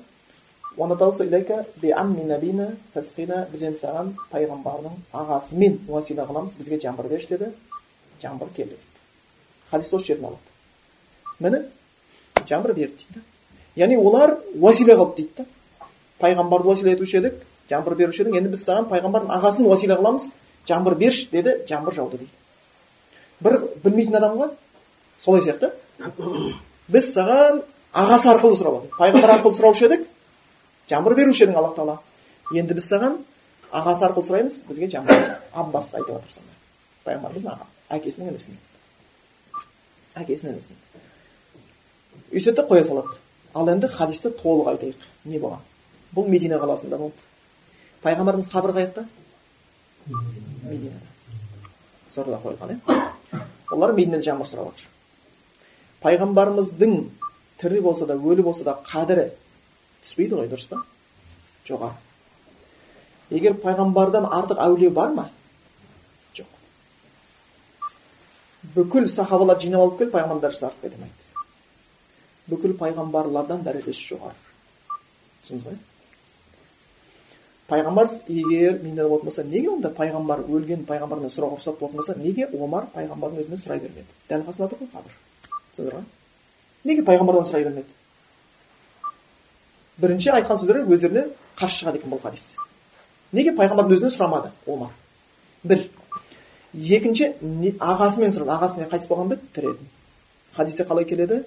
[3.53, 7.51] біз енді саған пайғамбардың ағасымен уасила қыламыз бізге жаңбыр берші деді
[8.23, 9.03] жаңбыр келді дейді
[9.71, 11.61] хадис осы жерден алады міне
[12.49, 13.23] жаңбыр берді дейді
[13.77, 15.47] яғни олар уасила қылды дейді да
[16.19, 17.39] пайғамбарды уасила етуші едік
[17.71, 20.31] жаңбыр беруші едің енді біз саған пайғамбардың ағасын уасила қыламыз
[20.69, 22.35] жаңбыр берші деді жаңбыр жауды дейді
[23.41, 24.51] бір білмейтін адамға
[25.21, 25.71] солай сияқты
[26.89, 27.63] біз саған
[27.95, 30.09] ағасы арқылы сұрап жатыр пайғамбар арқылы сұраушы едік
[30.91, 31.97] жаңбыр беруші едің аллах тағала
[32.59, 33.19] енді біз саған
[33.71, 35.25] ағасы арқылы сұраймыз бізге жаңбыр.
[35.53, 36.55] Аббасты айтып жатыр сонда.
[37.07, 37.65] Пайғамбарымыздың
[37.97, 38.59] әкесінің інісін.
[40.21, 40.79] Әкесінің інісін.
[42.31, 43.19] Өйстеді да қоя салады.
[43.55, 45.09] Ал енді хадисті толық айтайық.
[45.25, 45.65] Не болған?
[46.15, 47.19] Бұл медина қаласында болды.
[48.03, 49.09] Пайғамбарымыз қабірі қай жақта?
[50.07, 51.15] Мединада
[52.15, 53.41] зорда қойылған иә
[53.75, 54.91] олар мединада жаңбыр сұрап жатыр
[56.05, 56.93] пайғамбарымыздың
[57.65, 59.31] тірі болса да өлі болса да қадірі
[60.05, 60.85] түспейді ғой дұрыс па?
[61.65, 61.97] Жоғары
[63.33, 65.29] егер пайғамбардан артық әулие бар ма?
[66.37, 66.51] Жоқ.
[68.77, 71.13] Бүкіл сахабалар жинап алып келіп пайғамбардан дәріс артып кете
[72.51, 74.37] бүкіл пайғамбарлардан дәрежесі жоғары
[75.45, 75.79] түсіндіңіз ғой
[77.71, 82.51] пайғамбар егер менде болатын болса неге онда пайғамбар өлген пайғамбардан сұрауға рұқсат болатын болса неге
[82.53, 84.13] омар пайғамбардың өзінен сұрай бермеді?
[84.29, 85.17] Дәл қасында тұр ғой қабір
[85.73, 86.05] түсіндіңіздер ғой
[86.85, 87.89] неге пайғамбардан сұрай бермеді
[89.99, 91.27] бірінші айтқан сөздері өздеріне
[91.59, 92.57] қарсы шығады екен бұл хадис
[93.33, 94.93] неге пайғамбардың өзінен сұрамады омар
[95.65, 95.85] бір
[96.75, 97.31] екінші
[97.79, 99.89] ағасымен сұрады ағасы не қайтыс болған ба еді тірі еді
[100.57, 101.45] хадисте қалай келеді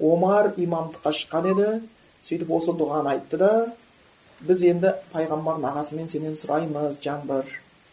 [0.00, 1.68] омар имамдыққа шыққан еді
[2.24, 3.52] сөйтіп осы дұғаны айтты да
[4.40, 7.46] біз енді пайғамбардың ағасымен сенен сұраймыз жаңбыр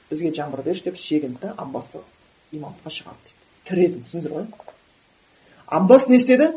[0.10, 2.02] бізге жаңбыр берші деп шегінді да аббасты
[2.56, 4.48] имамдыққа шығарды дейді тірі еді түсіндіңіздер ғой
[5.68, 6.52] аббас не істеді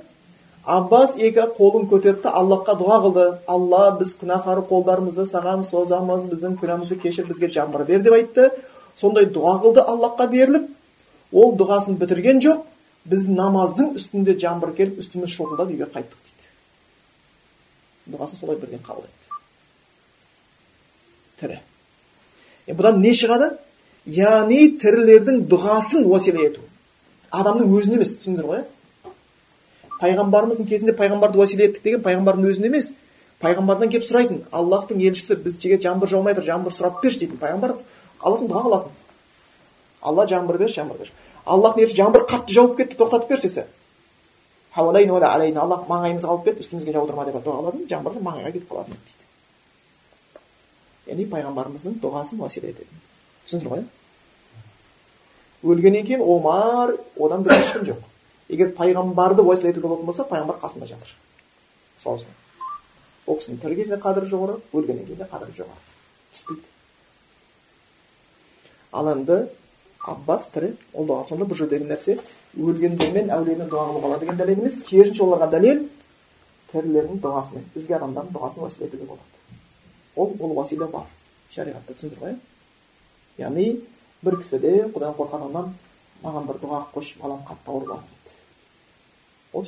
[0.65, 6.97] аббас екі қолын көтерді аллахқа дұға қылды алла біз күнәһар қолдарымызды саған созамыз біздің күнәмізді
[7.03, 8.51] кешір бізге жаңбыр бер деп айтты
[8.97, 10.71] сондай дұға қылды аллахқа беріліп
[11.33, 12.63] ол дұғасын бітірген жоқ
[13.05, 19.29] біз намаздың үстінде жаңбыр келіп үстіміз шылқылдап үйге қайттық дейді дұғасын солай бірден қабыл етті
[21.43, 21.59] тірі
[22.67, 23.51] е бұдан не шығады
[24.09, 26.65] яғни тірілердің дұғасын уәсила ету
[27.35, 28.65] адамның өзін емес түсіндіңіздер ғой
[30.01, 32.93] пайғамбарымыздың кезінде пайғамбарды уәсила еттік деген пайғамбардың өзін емес.
[33.43, 37.75] Пайғамбардан келіп сұрайтын аллахтың елшісі бізге жаңбыр жаумай жатыр жаңбыр сұрап берші дейтін пайғамбар
[38.21, 38.93] аллахтан дұға қылатын
[40.05, 41.13] алла жаңбыр берші жаңбыр берші
[41.45, 43.67] аллахтың елшісі жаңбыр қатты жауып кетті тоқтатып берші десе.
[44.75, 49.25] Аллах маңайымызға алып кет үстімізге жаудырма деп дұға қылатын жаңбыр маңайға кетіп қалатын дейді.
[51.07, 53.05] Яғни пайғамбарымыздың дұғасын уәсила ететін.
[53.45, 53.85] Түсіндіңіздер ғой?
[55.65, 58.01] Өлгеннен кейін омар одан бір ешкім жоқ.
[58.55, 61.11] Егер пайғамбарды уәсила етуге болатын болса пайғамбар қасында жатыр.
[61.99, 62.25] Мысалы
[63.27, 65.85] ол кісінің тірі кезінде қадірі жоғары өлгеннен кейін де қадірі жоғары.
[66.35, 66.73] Түспейді
[68.95, 69.39] ал енді
[70.07, 72.19] аббас тірі ол дұға сонда бұл жердегі нәрсе
[72.55, 75.81] өлгендермен әулиемен дұға қылуға болады деген дәлел емес керісінше оларға дәлел
[76.73, 77.65] тірілердің дұғасымен.
[77.75, 79.43] Ізгі адамдардың дұғасын уәсила етуге болады.
[80.17, 81.09] Ол ол уәсила бар.
[81.51, 82.37] Шариғатта түсіндіңдер ғой.
[83.39, 83.67] Яғни
[84.23, 85.75] бір кісіде құдайдан қорыққан адамнан
[86.23, 88.14] маған бір дұға қылып қойшы балам қатты ауырып
[89.55, 89.65] ол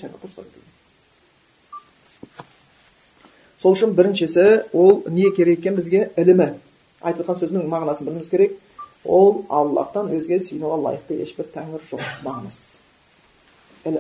[3.59, 4.47] сол үшін біріншісі
[4.77, 6.53] ол не керек екен бізге ілімі
[7.01, 8.59] айтып жатқан сөзінің мағынасын білуіміз керек
[9.05, 12.77] ол аллахтан өзге сыйынуға лайықты ешбір тәңір жоқ мағынасы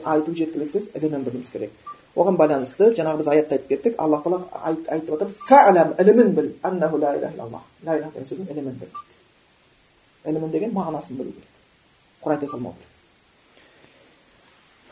[0.04, 1.70] айту жеткіліксіз ілімін білуіміз керек
[2.16, 7.00] оған байланысты жаңағы біз аятта айтып кеттік алла тағала айтып жатыр фәләм ілімін біл аннаху
[7.00, 12.24] ла иляха иллаллах ла иляха деген сөздің ілімін біл дейді ілімін деген мағынасын білу керек
[12.24, 12.95] құр айта салмау керек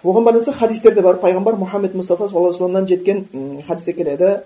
[0.04, 4.42] оған байланысты хадистерде бар пайғамбар мұхаммед мұстафа саллаллаху алейхи вассаламнан жеткен хадисте келеді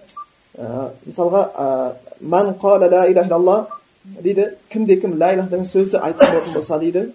[1.07, 6.55] мысалға ман қала ла иляха иллаллах дейді кімде кім ля иляха деген сөзді айтқан болатын
[6.55, 7.13] болса дейді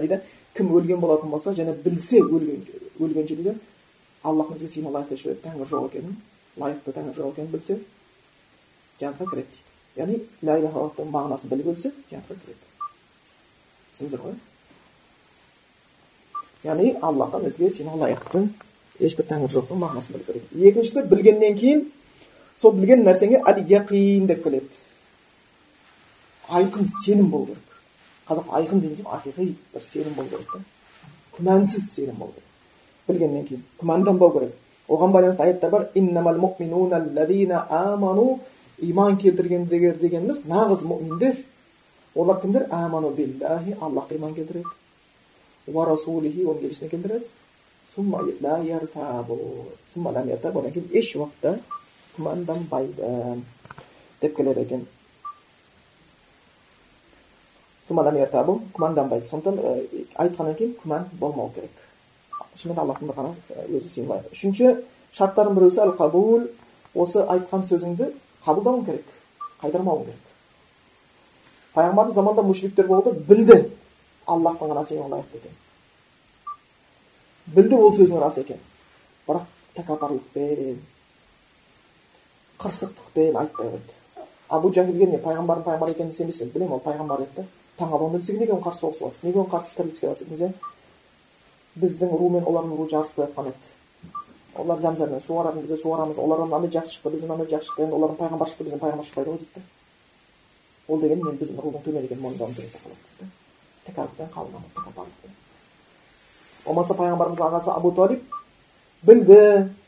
[0.00, 0.20] дейді
[0.56, 2.66] кім өлген болатын болса және білсе өлген
[3.00, 3.54] өлгенше дейді
[4.24, 6.16] аллахтың өзге сыйына лайықты ешбір тәңір жоқ екенін
[6.58, 7.78] лайықты тәңір жоқ екенін білсе
[9.00, 12.65] жәннатқа кіреді дейді яғни ля илаханың мағынасын біліп өлсе жәннатқа кіреді
[13.96, 14.34] түсіндіңіздер ғой
[16.66, 18.48] яғни аллахтан өзге сыйына лайықты
[19.00, 21.80] ешбір тәңір жоқтың мағынасын білу керек екіншісі білгеннен кейін
[22.60, 24.68] сол білген нәрсеңе әл яқин деп келеді
[26.48, 27.68] айқын сенім болу керек
[28.28, 30.58] қазақ айқын дейміз ғой ақиқи бір сенім болу керек та
[31.38, 34.52] күмәнсіз сенім болу керек білгеннен кейін күмәнданбау керек
[34.88, 35.82] оған байланысты аяттар бар
[38.78, 41.38] иман келтіргендер дегеніміз нағыз мүминдер
[42.16, 44.66] олар кімдер аману биллахи аллахқа иман келтіреді
[45.66, 47.24] уа расулихи оның елшісіне келтіреді
[50.60, 51.58] одан кейін еш уақытта
[52.16, 53.10] күмәнданбайды
[54.20, 54.86] деп келеді екен
[57.88, 59.58] күмәнданбайды сондықтан
[60.16, 61.70] айтқаннан кейін күмән болмау керек
[62.56, 63.34] шынымен аллахтың ғана
[63.68, 64.76] өзі сыйлайды үшінші
[65.18, 66.48] шарттардың біреусі әл қабул
[66.94, 68.10] осы айтқан сөзіңді
[68.46, 69.06] қабылдауың керек
[69.62, 70.25] қайтармауың керек
[71.76, 73.58] пайғамбардың заманында мүшриктер болды білді
[74.26, 75.54] аллахтың ғана сыйына лайықты екен
[77.56, 78.60] білді ол сөзінің рас екен
[79.28, 79.44] бірақ
[79.76, 80.80] тәкаппарлықпен
[82.62, 87.46] қырсықтықпен айтпай қойды абу жахилге не пайғамбардың пайғамбар екенін сенбесең білемін ол пайғамбар деді да
[87.78, 90.52] таң оны білсең неге оған қарсы соғысып жатсыз неге оған қарсы тірлік істеп жатсыз десе
[91.76, 93.74] біздің ру мен олардың руы жарысып жатқан еді
[94.56, 97.96] олар зәмзәмнен суаратын біз де суарамыз олардан мынандай жақсы шықты бізден мынандай жақсы шықты енді
[97.98, 99.75] олардан пайғамбар шықты бізден пайғамбар шықпайды ғой дейді да
[100.88, 103.30] ол деген мен біздің рудың төмен екенін мойындауым керек деп қалады
[103.86, 105.32] тәкаппен қалмады тәкаппарлықпен
[106.66, 108.20] болмаса пайғамбарымыздың ағасы абу талиб
[109.02, 109.40] білді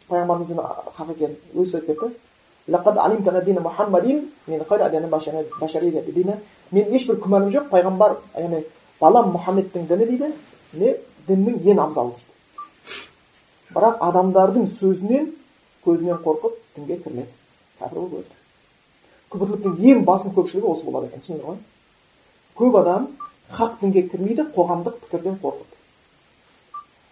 [0.09, 0.59] пайғамбарымыздың
[0.99, 2.17] хақ екенін өзі айтып кетті
[6.71, 8.65] мен ешбір күмәнім жоқ пайғамбар яғни
[9.01, 10.33] балам мұхаммедтің діні дейді
[10.75, 10.95] не
[11.29, 15.31] діннің ең абзалы дейді бірақ адамдардың сөзінен
[15.87, 17.33] көзінен қорқып дінге кірмеді
[17.81, 18.38] кәпір болып өлді
[19.33, 21.59] күпірліктің ең басым көпшілігі осы болады екен түсіндіңдер ғой
[22.59, 23.09] көп адам
[23.53, 25.77] хақ дінге кірмейді қоғамдық пікірден қорқып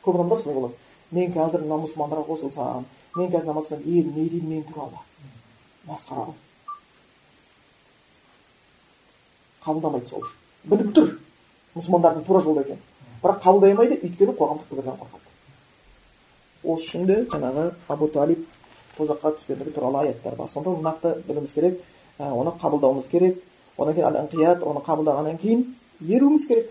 [0.05, 0.75] көп адамдар солай болады
[1.13, 2.87] мен қазір мына мұсылмандарға қосылсам
[3.17, 5.05] мен қазір намаз оқысам ел не дейді мен туралы
[5.87, 6.35] масқара ғой
[9.65, 11.15] қабылдамайды сол үшін біліп тұр
[11.77, 12.83] мұсылмандардың тура жолда екенін
[13.23, 15.27] бірақ қабылдай алмайды өйткені қоғамдық пікірден қорқады
[16.65, 18.47] осы үшін де жаңағы абу талиб
[18.97, 21.81] тозаққа түскендігі туралы аяттар бар сонда нақты білуіміз керек
[22.19, 23.43] оны қабылдауымыз керек
[23.79, 25.65] одан кейін әл инқият оны қабылдағаннан кейін
[26.01, 26.71] еруіміз керек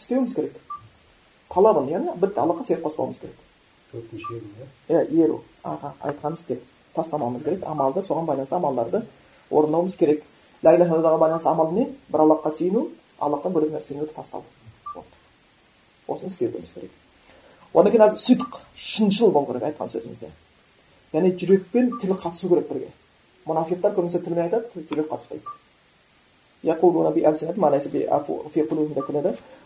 [0.00, 0.56] істеуіміз керек
[1.52, 3.36] талабын яғни бітті аллахқа серік қоспауымыз керек
[3.92, 4.46] төртінші еру
[4.88, 6.62] иә иә еру аға айтқанын істеп
[6.94, 9.02] тастамауымыз керек амалды соған байланысты амалдарды
[9.50, 10.24] орындауымыз керек
[10.62, 12.88] ля иляха иллаллахға байланысты амал не бір аллахқа сыйыну
[13.18, 14.44] аллахтан бөлек нәрсе сыйынуды тастау
[16.08, 16.90] осыны істеуіміз керек
[17.74, 20.30] одан кейін сидқ шыншыл болу керек айтқан сөзімізде
[21.12, 22.90] яғни жүрек пен тіл қатысу керек бірге
[23.46, 25.44] мұнафиқтар көбінесе тілмен айтады жүрек қатыспайды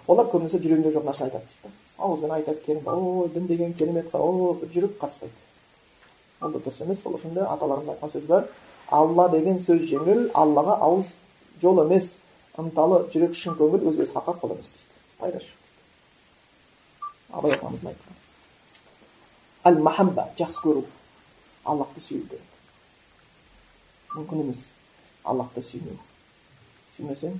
[0.09, 4.57] олар көбінесе жүрегінде жоқ нәрсені айтады дейді ауызбен айтады керемет ой дін деген керемет о
[4.75, 5.33] жүрек қатыспайды
[6.41, 8.49] ол да дұрыс емес сол үшін де аталарымыз айтқан сөз бар
[8.89, 11.15] алла деген сөз жеңіл аллаға ауыз
[11.63, 12.21] жол емес
[12.59, 14.87] ынталы жүрек шын көңіл өзгесі хаққа қол емес дейді
[15.21, 18.15] пайдасы жоқ абай атамыздың айтқан
[19.71, 20.85] әл махабба жақсы көру
[21.65, 22.50] аллахты сүю керек
[24.17, 24.69] мүмкін емес.
[25.25, 25.99] Аллахты сүймеу
[26.97, 27.39] сүймесең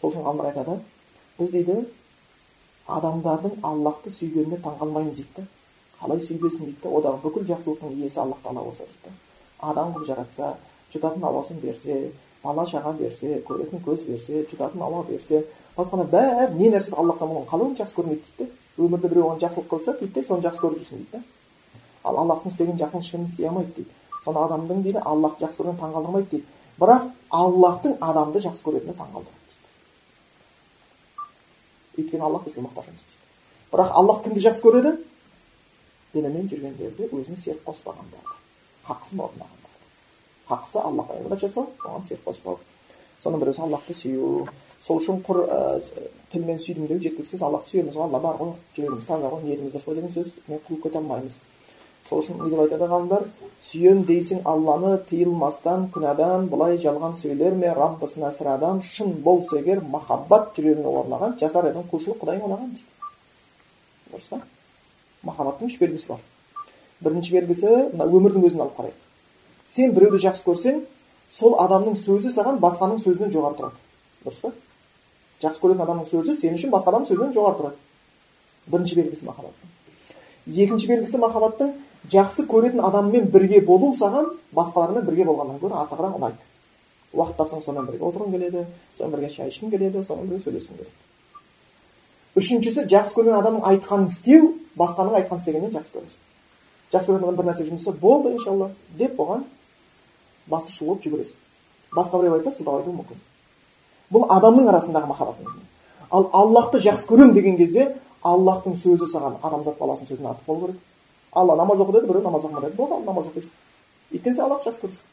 [0.00, 0.78] сол үшін ғалымдар айтады
[1.38, 1.76] біз дейді
[2.90, 5.46] адамдардың аллахты сүйгеніне таңқалмаймыз дейді да
[6.00, 10.06] қалай сүйбесін дейді да одағы бүкіл жақсылықтың иесі аллах тағала болса дейді да адам қылып
[10.10, 10.54] жаратса
[10.92, 12.12] жұтатын ауасын берсе
[12.42, 15.44] бала шаға берсе көретін көз берсе жұтатын ауа берсе
[15.76, 19.68] айтқанда бәрі не нәрсесі аллахтан болған қалай оны жақсы көрмейді дейді өмірде біреу оған жақсылық
[19.70, 21.22] қылса дейді да соны жақсы көріп жүрсін дейді да
[22.04, 23.90] ал аллахтың істеген жақсылығын ешкім істей алмайды дейді.
[24.24, 26.46] Сонда адамдың дейді аллахты жақсы көргені таңқалдырмайды дейді.
[26.80, 29.40] Бірақ аллахтың адамды жақсы көретіні таңқалдырады
[31.96, 33.20] дейді өйткені аллах бізге мұқтаж емес дейді.
[33.72, 34.92] Бірақ аллах кімді жақсы көреді?
[36.12, 38.36] Дінімен жүргендерді өзіне серік қоспағандарды
[38.86, 39.62] хақысын орындағандарды
[40.48, 42.58] хақысы аллахқа ғибадат жасау оған серік қоспау.
[43.22, 44.48] Соның бірі аллахты сүю.
[44.82, 45.80] Сол үшін құр ә,
[46.32, 47.42] тілмен сүйдім деу жеткіліксіз.
[47.46, 50.32] Аллахты сүйеміз ғой алла бар ғой жүрегіміз таза ғой ниетіміз дұрыс қой деген сөз.
[50.48, 51.38] Мен қуып кете алмаймыз.
[52.08, 53.26] Сол үшін не деп айтады ғалымдар
[53.62, 60.56] сүйем дейсің алланы тыйылмастан күнәдан былай жалған сөйлер ме раббысына сырадан шын болса егер махаббат
[60.56, 62.84] жүрегіңе орнаған жасар едің құлшылық құдай ойлаған дейді.
[64.12, 64.40] Дұрыс па?
[65.22, 66.24] Махаббаттың үш белгісі бар.
[67.00, 68.98] Бірінші белгісі мына өмірдің өзін алып қарайық.
[69.66, 70.82] Сен біреуді жақсы көрсең
[71.30, 73.78] сол адамның сөзі саған басқаның сөзінен жоғары тұрады.
[74.26, 74.52] Дұрыс па?
[75.42, 77.78] Жақсы көретін адамның сөзі сен үшін басқа адамның сөзінен жоғары тұрады.
[78.66, 79.72] Бірінші белгісі махаббаттың
[80.46, 81.72] екінші белгісі махаббаттың
[82.10, 86.42] жақсы көретін адаммен бірге болу саған басқалармен бірге болғаннан гөрі артығырақ ұнайды.
[87.12, 88.64] Уақыт тапсаң сонымен бірге отырғың келеді
[88.98, 90.92] сонымен бірге шай ішкің келеді сонымен бірге сөйлескің келеді.
[92.36, 96.22] Үшіншісі жақсы көрген адамның айтқанын істеу басқаның айтқанын істегеннен жақсы көресің.
[96.92, 99.44] Жақсы көретін адам бір нәрсе жұмыс болды иншалла деп оған
[100.48, 101.36] басты шұғыл болып жүгіресің.
[101.92, 103.20] Басқа біреу айтса сылтау айтуы мүмкін.
[104.12, 105.36] Бұл адамның арасындағы махаббат
[106.12, 107.86] ал аллахты жақсы көремін деген кезде
[108.22, 110.80] аллахтың сөзі саған адамзат баласының сөзінен артық болу керек.
[111.32, 113.50] Алла намаз оқы деді біреу намаз оқыма деді болды ал намаз оқисың
[114.12, 115.04] өйткені сен аллахты жақсы көресің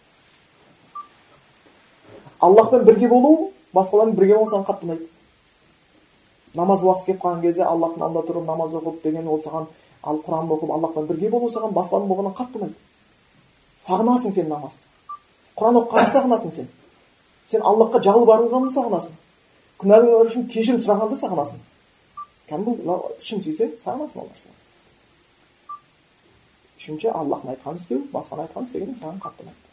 [2.39, 5.07] аллахпен бірге болу басқалармен бірге болу саған қатты ұнайды
[6.55, 9.67] намаз уақыты келіп қалған кезде аллахтың алдында тұрып намаз оқып деген ол саған
[10.03, 12.76] ал құран оқып аллахпен бірге болу саған басқалармен болғаннан қатты ұнайды
[13.88, 14.84] сағынасың сен намазды
[15.55, 16.70] құран оқығанды сағынасың сен
[17.47, 19.15] сен аллахқа жалбарынғанды сағынасың
[19.80, 21.63] күнәлар үшін кешірім сұрағанды сағынасың
[22.49, 24.59] кәдімгі шын сүйсең сағынасың нәрсені
[26.90, 29.70] үшінші аллахтың айтқанын істеу басқаның айтқанын істеген саған қатты ұнайды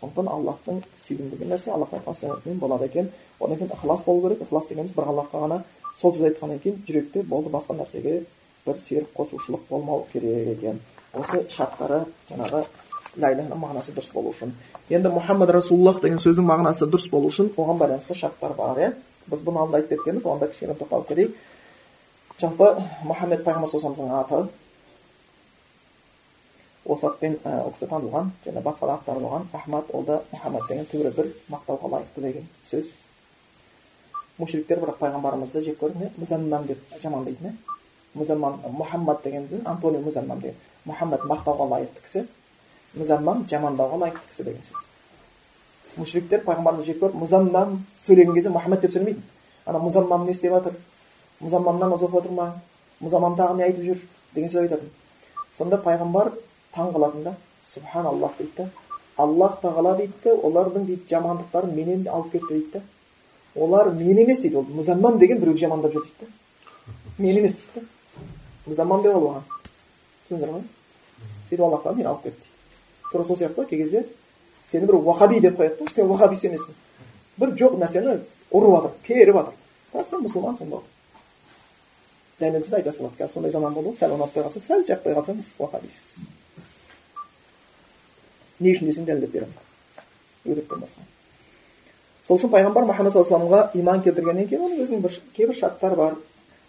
[0.00, 4.68] сондықтан аллахтың сүйгім деген нәрсе аллахтың айтқан болады екен одан кейін ықылас болу керек ықылас
[4.68, 5.62] дегеніміз бір аллахқа ғана
[5.94, 8.24] сол сөз айтқаннан кейін жүректе болды басқа нәрсеге
[8.66, 10.80] бір серік қосушылық болмау керек екен
[11.14, 12.64] осы шарттары жаңағы
[13.16, 14.54] илаха мағынасы дұрыс болу үшін
[14.90, 18.92] енді мұхаммад расулаллах деген сөздің мағынасы дұрыс болу үшін оған байланысты шарттар бар иә
[19.26, 21.36] біз бұны алдында айтып кеткенбіз оған да кішкене тоқталып кетейік
[22.40, 22.70] жалпы
[23.04, 24.48] мұхаммед пайғамбар саллаллаху аты
[26.84, 31.90] ол кісі танылған және басқа да болған ахмад ол да мұхаммад деген түбірі бір мақтауға
[31.94, 32.90] лайықты деген сөз
[34.38, 37.52] мушриктер бірақ пайғамбарымызды жек не музаммам деп жамандайтын иә
[38.14, 42.26] музаммам мұхаммад деген антонио музаммам деген мұхаммад мақтауға лайықты кісі
[42.94, 44.86] музаммам жамандауға лайықты кісі деген сөз
[45.96, 49.22] мушриктер пайғамбарымызды жек көріп музаммам сөйлеген кезде мұхаммад деп сөйлемейді
[49.66, 50.74] ана музаммам не істеп жатыр
[51.40, 52.54] музаммам намаз оқып отыр ма
[53.00, 54.00] музаммам тағы не айтып жүр
[54.34, 54.90] деген сөз айтатын
[55.58, 56.32] сонда пайғамбар
[56.74, 57.34] таң қалатын да
[57.68, 58.52] субханаллах дейді.
[58.56, 58.68] Да
[59.16, 62.70] аллах тағала дейді да олардың дейді жамандықтарын менен алып кетті дейді.
[62.72, 62.80] Да
[63.64, 66.30] олар мен емес дейді ол музаммам деген біреуді жамандап жүр дейді.
[66.30, 67.70] Да мен емес дейді.
[67.74, 69.42] Да музаммам деп ал оған.
[70.26, 70.62] Түсіндіңдер ғой
[71.50, 72.48] сөйтіп аллах тағала мені алып кетті
[73.12, 74.06] тура сол сияқты ғой кей кезде
[74.66, 76.76] сені бір уахаби деп қояды да сен уахабист емессің
[77.36, 78.20] бір жоқ нәрсені
[78.50, 79.54] ұрып жатыр періп жатыр
[79.92, 80.86] бірақ сен мұсылмансың болды.
[82.40, 83.18] Дәлелсіз айта салады.
[83.18, 86.00] Қазір сондай заман болды ғой сәл ұнатпай қалса сәл жақпай қалсаң уахабист
[88.62, 89.56] не үшін десең дәлелдеп беремін
[90.46, 91.00] өтіріктен басқа
[92.26, 96.12] сол үшін пайғамбар мұхаммад саллаллаху алейhi иман келтіргеннен кейін оның өзінің бір кейбір шарттары бар.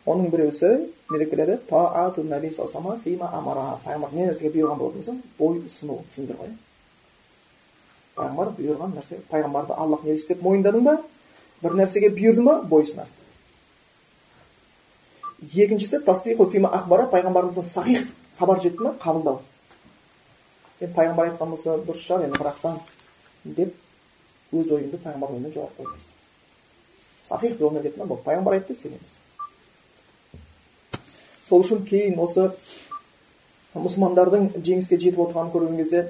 [0.06, 0.70] Оның біреусі
[1.12, 6.50] не деп келеді пайғамбар не нәрсеге бұйырған болатын болса бой ұсыну түсіндіңдер ғой
[8.18, 10.96] пайғамбар бұйырған нәрсе пайғамбарды аллах не істеп мойындадың ба?
[11.64, 13.20] бір нәрсеге бұйырды ма бойұсынасың
[15.64, 18.08] екіншісі тасдиқу фима ахбара пайғамбарымыздан сахих
[18.39, 19.39] хабар жетті ма қабылдау.
[20.84, 22.80] Енді пайғамбар айтқан болса дұрыс шығар енді бірақтан
[23.46, 23.74] деп
[24.54, 26.14] өз ойыңды пайғамбардың ойынан жоғары қоймайсың
[27.20, 29.18] сахих жолмен кетті ма болды пайғамбар айтты сенеміз
[31.48, 32.50] сол үшін кейін осы
[33.74, 36.06] мұсылмандардың жеңіске жетіп отырғанын көрген кезде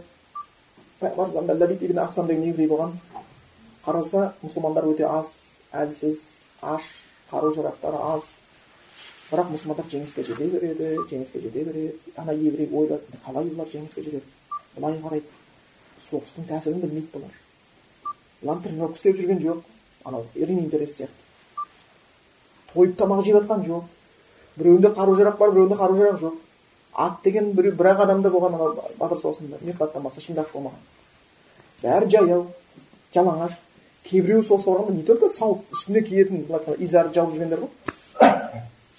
[0.99, 2.97] пайғамбар деген еврей болған
[3.85, 5.33] қараса мұсылмандар өте аз
[5.71, 6.21] әлсіз
[6.61, 6.89] аш
[7.31, 8.33] қару жарақтары аз
[9.29, 14.23] бірақ мұсылмандар жеңіске жете береді жеңіске жете береді ана еврей ойлады қалай бұлар жеңіске жетеді
[14.75, 15.27] былай қарайды
[16.03, 17.35] соғыстың тәсілін білмейді бұлар
[18.41, 19.59] бұлар тренировка істеп жүрген жоқ
[20.05, 21.23] анау рим сияқты
[22.73, 23.83] тойып тамақ жеп жатқан жоқ
[24.57, 26.33] біреуінде қару жарақ бар біреуінде қару жарақ жоқ
[26.93, 30.81] ат деген біреу бір ақ адамда болған анау батыр соғысында мехнаттан басқа ешкімде ат болмаған
[31.83, 32.45] бәрі жаяу
[33.13, 33.57] жалаңаш
[34.09, 37.69] кейбіреуі соғысқа барғанда не только сауыт үстіне киетін былай изарды жауып жүргендер ғой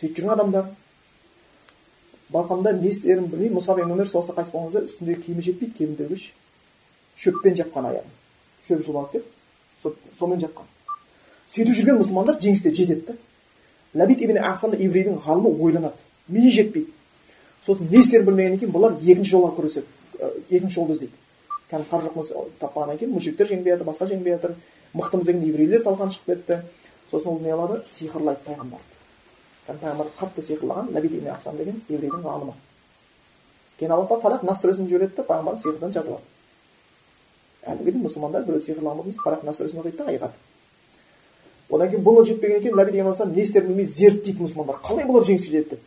[0.01, 0.71] сөйтіп жүрген адамдар
[2.33, 6.17] балқанда не істерін білмей мұсаб өмір соғыста қайтыс болған кезде үстіндегі киімі жетпейді кейбіреуге
[7.17, 8.13] шөппен жапқан аяғын.
[8.67, 10.67] Шөп жұлып алып келіп сонымен жапқан.
[11.53, 13.17] Сөйтіп жүрген мұсылмандар жеңіске жетеді да
[13.95, 16.01] ләбит ибн ақсам еврейдің ғалымы ойланады.
[16.29, 16.91] Миы жетпейді.
[17.67, 19.87] Сосын не істерін білмегеннен кейін бұлар екінші жолға күреседі.
[20.51, 21.13] Екінші жолды іздейді.
[21.71, 24.57] Кәдімгі қару жоқ таппағаннан кейін мушриктер жеңбей жатыр басқа жеңбей жатыр
[24.95, 26.61] мықтымыз деген еврейлер талқан шығып кетті.
[27.11, 27.83] Сосын ол не қылады?
[27.87, 28.94] Сиқырлайды пайғамбарды.
[29.67, 32.55] Кәдімгі пайғамбарды қатты сиқырлаған ләбит ибн ақсам деген еврейдің ғалымы
[33.79, 36.25] кейін алла тағала фалақ нас сүресін жібереді да пайғамбардың сиқырдан жазылады
[37.65, 40.37] әлі күнге мұсылмандар біреуді сиқырлаған болса фалақ нас сүресін оқиды да айығады
[41.71, 45.57] одан кейін бұл жетпегеннен кейін ләбит ибн не істерін білмей зерттейді мұсылмандар қалай бұлар жеңіске
[45.57, 45.81] жетеді деп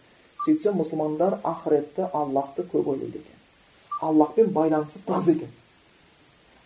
[0.46, 5.54] сөйтсе мұсылмандар ақыретті аллахты көп ойлайды екен аллахпен байланысы тығыз екен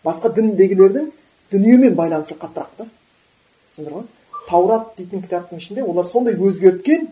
[0.05, 1.11] басқа діндегілердің
[1.51, 4.07] дүниемен байланысы қаттырақ та түсіндіңдер ғой
[4.51, 7.07] таурат дейтін кітаптың ішінде олар сондай өзгерткен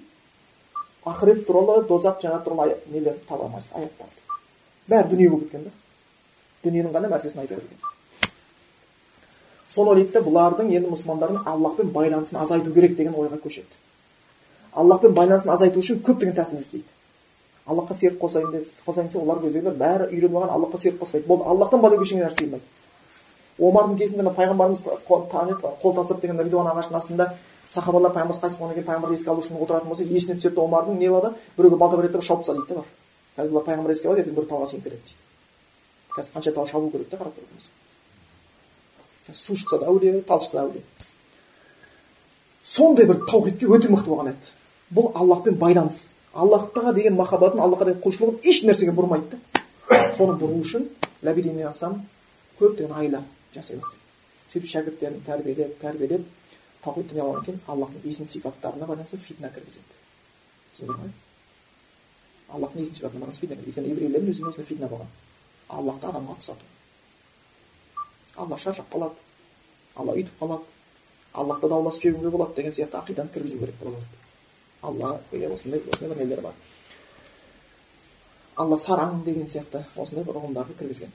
[1.07, 4.19] ақырет туралы дозақ жәннат туралы нелер таба алмайсыз аяттарды
[4.91, 5.71] бәрі дүние болып кеткен да
[6.63, 7.79] дүниенің ғана нәрсесін айта берген
[9.69, 13.79] соны ойлайды да бұлардың енді мұсылмандардың аллахпен байланысын азайту керек деген ойға көшеді
[14.73, 16.87] аллахпен байланысын азайту үшін көптеген тәсіл іздейді
[17.69, 18.51] аллахқа серік қосайын
[19.07, 22.65] десе олар өздері бәрі үйреніп алған аллахқа серік қоспайды болды аллахтан басқа ештеңе нәрсе сыймайды
[23.60, 27.34] омардың кезінде мына пайғамбарымыз қол тапсырып деген ридуан ағашының астында
[27.66, 30.97] сахабалар пайғамбар қайтыс болғаннан кейін пайғамбарды еске алу үшін отыратын болса есіне түседі да омардың
[30.97, 31.34] не қылады?
[31.57, 32.88] Біреуге балта береді да шауып тастады дейді да бар.
[33.38, 35.20] Қазір бұлар пайғамбар еске алады ертең бір талға сыйып кетеді дейді.
[36.16, 37.72] Қазір қанша тал шабу керек та қарап тұратын болса
[39.34, 40.84] су шықса да әулие тал шықса әулие.
[42.64, 44.53] Сондай бір таухидке өте мықты болған еді.
[44.93, 46.14] Бұл аллахпен байланыс.
[46.34, 50.14] Аллахтаға деген махаббатын аллахқа деген құлшылығын еш нәрсеге бұрмайды да.
[50.18, 50.88] Соны бұру үшін
[51.26, 52.01] ләбиден алсам
[52.60, 53.24] көптеген айлар
[53.56, 54.04] жасай бастайды
[54.54, 56.28] сөйтіп шәкірттерін тәрбиелеп тәрбиелеп
[56.84, 59.97] таухид алғаннан кейін аллахтың есім сипаттарына байланысты фитна кіргізеді.
[60.74, 61.12] Түсіндіңдер ғой
[62.56, 65.12] аллахтың есім сипатына байланысты фитна өйткені еврейлердің өзіне фитна болған.
[65.70, 66.66] Аллахты адамға ұқсату.
[68.36, 69.16] Алла шаршап қалады.
[69.95, 70.64] Алла үйтіп қалады.
[71.34, 74.08] Аллахты дауласып жіберуге болады деген сияқты ақиданы кіргізу керек болады
[74.82, 76.54] алла осындай осындай бір нелер бар.
[78.56, 81.12] Алла сараң деген сияқты осындай бір ұғымдарды кіргізген.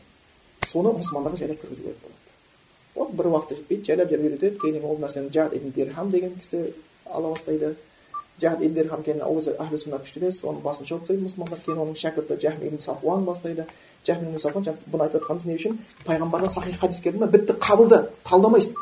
[0.74, 2.24] Соны мұсылмандарға жайлап кіргізу керек болады
[2.94, 6.64] вот бір уақытта жетпейді жайлап жайлап үйретеді кейін ол нәрсені жад ибн дирхам деген кісі
[7.06, 7.74] ала бастайды
[8.40, 11.82] жад ибн дирхам кейін өзі әхлі сүннат күшті емес соның басын шауып тастайды мұсылмандар кейін
[11.84, 13.66] оның шәкірті жахм ибн сафуан бастайды
[14.06, 18.08] жахм ибн сафуан бұны айтып жатқанымыз не үшін пайғамбардан сахих хадис келді ма бітті қабылда
[18.26, 18.74] талдамайсың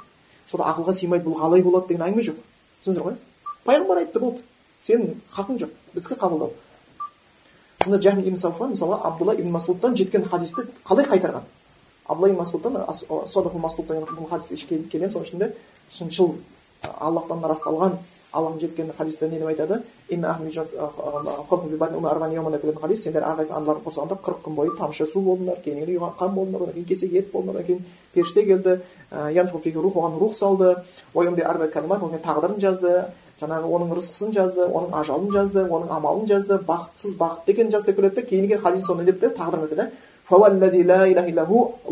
[0.48, 2.40] сода ақылға сыймайды бұл қалай болады деген әңгіме жоқ
[2.84, 3.18] түсіндіңіздер ғой
[3.66, 4.42] пайғамбар айтты болды
[4.86, 6.52] сенің хақың жоқ біздікі қабылдау
[7.84, 11.44] сонда жахми ибн сауфан мысалы абдулла ибн масудтан жеткен хадисті қалай қайтарған
[12.12, 12.72] ибн масудтан
[13.60, 15.52] масудтан бұл хадис келген соның ішінде
[15.90, 16.34] шыншыл
[16.82, 17.98] аллахтан расталған
[18.32, 19.82] аллахтың жеткен хадисте не деп айтады?
[22.80, 26.62] Хадис сендер әрқайсың аналарың құрсағында қырық күн бойы тамшы су болдыңдар кейін ұйыған қан болдыңдар
[26.62, 27.84] одан кейін кесек ет болдыңдар одан кейін
[28.14, 28.80] періште келді
[29.76, 30.76] рух оған рух салды.
[31.12, 33.04] Тағдырын жазды
[33.42, 37.96] жаңағы оның рызқысын жазды оның ажалын жазды оның амалын жазды бақытсыз бақытты екенін жазды деп
[37.96, 39.90] келеді да кейін келген хадис сондай деп те тағдырын айтады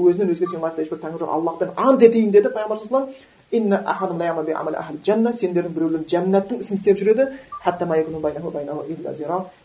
[0.07, 3.13] өзінен өзге сенің ешбір тәңір жоқ аллахпен ант етейін деді пайғамбар саллаллаху
[5.35, 7.25] сендердің біреулерің жәннаттың ісін істеп жүреді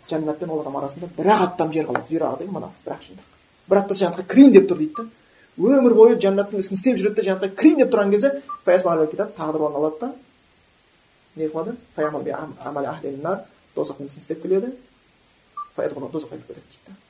[0.09, 3.01] жәннат пен ол адам арасында бір ақ аттам жер қалады зира деген мына бір ақ
[3.05, 3.25] шындық
[3.69, 5.05] бір аттаса жәннатқа кірейін деп тұр дейді да
[5.77, 8.29] өмір бойы жәннаттың ісін істеп жүреді да жәннатқа кірейін деп тұрған кезде
[9.37, 10.09] тағдыр орын алады да
[11.35, 11.73] не қылады
[13.75, 14.73] тозақтың ісін істеп келеді
[15.77, 17.04] тозаққа кетеді дейді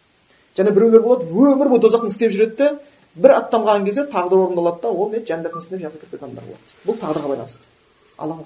[0.57, 2.69] және біреулер болады өмір бойы тозақтың істеп жүреді де
[3.15, 6.63] бір аттанған кезде тағдыр орындалады да ол не жәннаттың ісіне жәннатқа кіріп адамдар болады.
[6.85, 7.67] Бұл тағдырға байланысты.
[8.17, 8.37] Алла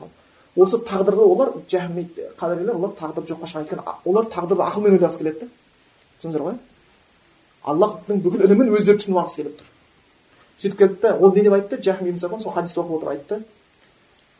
[0.56, 2.08] осы тағдырды олар жахми
[2.40, 5.48] қадарийлер олар тағдыр жоққа шығарған өйткені олар тағдырды ақылмен ойлағысы келеді да
[6.20, 6.58] түсіндіңіздер ғой?
[7.64, 9.70] Аллахтың бүкіл ілімін өздері түсініп алғысы келіп тұр.
[10.60, 11.82] Сөйтіп келді да ол не деп айтты?
[11.82, 13.44] Жахми сол хадисті оқып отырып айтты.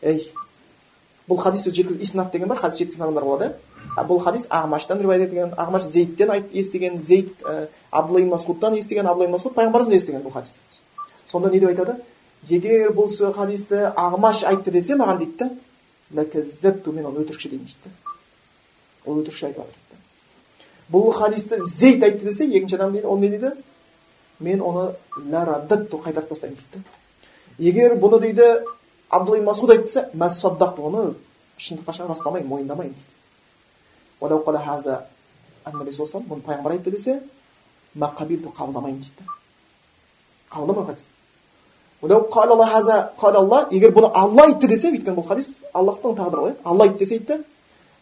[0.02, 0.32] Ей
[1.28, 3.52] бұл хадисті жеткізу иснат деген бар хадис жеткізген адамдар болады
[3.96, 9.54] бұл хадис ағмаштан риуаят етілген ағмаш зейттен естіген зейд ә, абдулла масудтан естіген абдулла масуд
[9.56, 10.60] пайғамбарымыздан естіген бұл хадисті.
[11.26, 11.96] Сонда не деп айтады?
[12.48, 15.50] Егер бұл хадисті ағмаш айтты десе маған дейді да
[16.92, 17.90] мен оны өтірікші деймін дейді
[19.06, 20.00] ол өтірікші айтып жатыр дейді
[20.92, 23.52] бұл хадисті зейд айтты десе екінші адам дейді ол не дейді?
[24.40, 24.94] Мен оны
[26.06, 28.64] қайтарып тастаймын дейді егер бұны дейді
[29.10, 31.14] абдулла масуд айтты десе оны
[31.58, 33.19] шындыққа шығарып растамаймын мойындамаймын дейді
[36.28, 37.20] бұны пайғамбар айтты десе
[37.94, 39.24] мақабилту қабылдамаймын дейді
[40.50, 41.06] қабылдамай хадис
[43.70, 47.44] егер бұны алла айтты десе өйткені бұл хадис аллахтың тағдыры ғой алла айтты десе дейді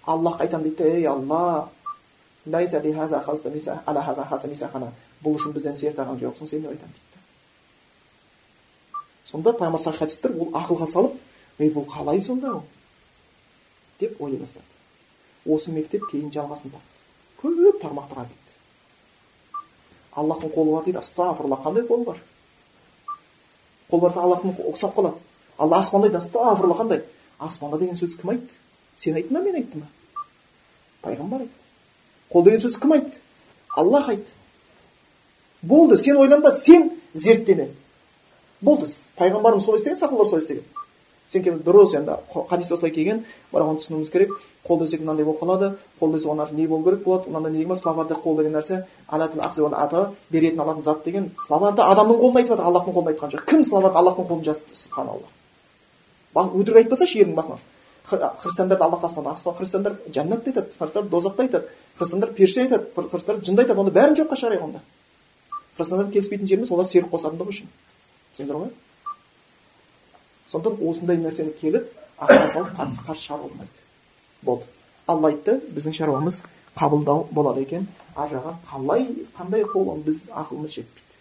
[0.07, 1.69] аллахқа айтамын дейді ей алла
[5.25, 7.19] бұл үшін бізден серт алған жоқсың сен деп айтамын дейді
[9.25, 11.15] сонда пайғамбар хадистер ол ақылға салып
[11.59, 12.61] ей бұл қалай сонда
[14.01, 14.78] деп ойлай бастады
[15.49, 17.07] осы мектеп кейін жалғасын тапты.
[17.41, 18.49] Көп тармақтарға кетті
[20.19, 22.19] аллахтың қолы бар дейді астағфирулла қандай қол бар?
[23.91, 25.21] Қол барса аллахтың ұқсап қалады.
[25.59, 27.03] Алла аспанда дейді астағфирулла қандай?
[27.39, 28.55] Аспанда деген сөз кім айтты?
[28.97, 30.25] Сен айттың ба мен айттым ба?
[31.03, 31.55] Пайғамбар айтты.
[32.33, 33.21] Қол деген сөз кім айтты?
[33.77, 34.33] Аллах айтты.
[35.63, 37.71] Болды сен ойланба сен зерттеме.
[38.61, 40.65] Болды пайғамбарымыз солай істеген сахабалар солай істеген.
[41.29, 42.17] Сен дұрыс енді.
[42.49, 43.25] Хадисте осылай келген.
[43.53, 44.33] Бірақ оны түсінуіміз керек.
[44.67, 45.73] Қол десек мынандай болып қалады.
[46.01, 47.31] Қол десе оған не болу керек болады?
[47.31, 52.57] Мынандай не словарда қол деген нәрсе ата беретін алатын зат деген словарда адамның қолын айтып
[52.57, 52.65] жатыр.
[52.65, 53.45] Аллахтың қолын айтқан жоқ.
[53.47, 54.75] Кім словарда аллахтың қолын жазыпты?
[54.75, 55.29] Субханалла
[56.35, 57.59] өтірік айтпаса ердің басынан.
[58.09, 61.69] Христиандар аллах аспанда аспан христиандар жәннатты айтады христиандар дозақты айтады.
[61.99, 63.81] Христиандар періште айтады христиандар жынды айтады.
[63.81, 64.81] Оны бәрін жоққа шығарайық онда.
[65.77, 67.73] Христиандардың келіспейтін жеріміз олар серік қосатындығы үшін.
[68.33, 68.71] Түсіндіңдер ғой
[70.53, 73.87] сондықтан осындай нәрсені келіп ақылға салып қарсы шығаруға болмайды
[74.43, 74.65] болды
[75.09, 76.43] алла айтты біздің шаруамыз
[76.79, 77.87] қабылдау болады екен.
[78.17, 79.07] Ар жағы қалай
[79.39, 81.17] қандай қол біз ақылымыз жетпейді.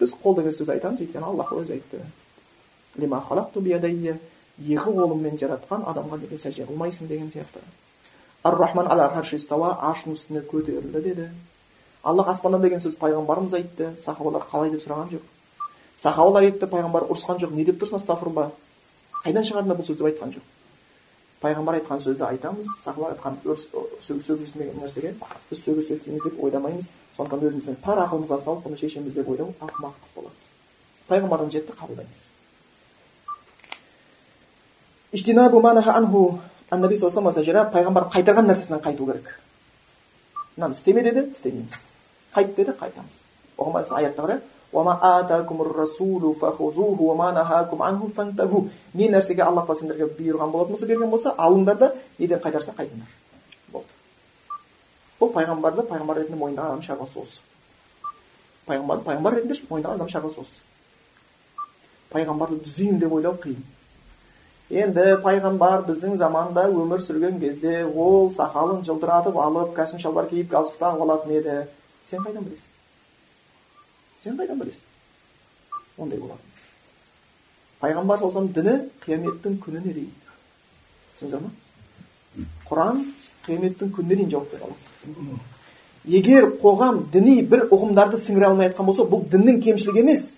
[0.00, 2.02] Біз қол деген сөз айтамыз өйткені аллах өзі айтты.
[4.62, 7.62] Екі қолыммен жаратқан адамға неге сәжде қылмайсың деген сияқты.
[8.44, 11.28] Ар рахман аршының үстіне көтерілді деді.
[12.04, 13.94] Аллах аспаннан деген сөз пайғамбарымыз айтты.
[13.98, 15.24] Сахабалар қалай деп сұраған жоқ.
[15.96, 17.52] Сахабалар айтты пайғамбар ұрысқан жоқ.
[17.56, 18.50] Не деп тұрсың астағфирулла
[19.24, 20.44] қайдан шығардың бұл сөзді айтқан жоқ?
[21.42, 22.66] Пайғамбар айтқан сөзді айтамыз.
[22.82, 23.34] Сахабалар айтқан
[24.00, 25.14] сөгіс нәрсеге?
[25.50, 26.88] Біз сөгіс істейміз деп ойламаймыз.
[27.16, 30.36] Сондықтан өзіміздің тар ақылымызға салып бұны шешеміз деп ойлау ақымақтық болады.
[31.08, 32.28] Пайғамбардан жетті қабылдаймыз.
[36.72, 39.26] Аннаби пайғамбар қайтарған нәрсесінен қайту керек.
[40.56, 41.74] Мынаны істеме деді істемейміз.
[42.32, 43.18] Қайт деді қайтамыз.
[43.58, 44.40] Оған аятта бар
[44.72, 44.82] иә
[48.94, 53.08] не нәрсеге алла тағала сендерге бұйырған болатын болса берген болса алыңдар да неден қайтарса қайтыңдар
[53.72, 53.88] болды
[55.20, 57.40] бұл пайғамбарды пайғамбар ретінде мойындаған адамның шаруасы осы
[58.66, 60.62] пайғамбарды пайғамбар ретінде мойындаған адамның шаруасы осы
[62.14, 63.62] пайғамбарды түзеймін деп ойлау қиын
[64.82, 70.80] енді пайғамбар біздің заманда өмір сүрген кезде ол сақалын жылтыратып алып кәсім шалбар киіп галстук
[70.80, 71.56] тағып алатын еді
[72.08, 72.71] сен қайдан білесің
[74.22, 74.86] сен қайдан білесің
[75.98, 76.40] ондай болады.
[77.82, 80.12] Пайғамбар саллаллаху діні қияметтің күніне дейін
[81.16, 81.50] түсіндіңіздер ма
[82.68, 83.02] құран
[83.46, 85.40] қияметтің күніне дейін жауап бере алады.
[86.04, 90.36] Егер қоғам діни бір ұғымдарды сіңіре алмай жатқан болса бұл діннің кемшілігі емес.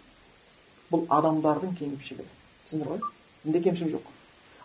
[0.92, 2.26] Бұл адамдардың кемшілігі.
[2.66, 3.00] Түсіндіңдер ғой
[3.44, 4.10] дінде кемшілік жоқ.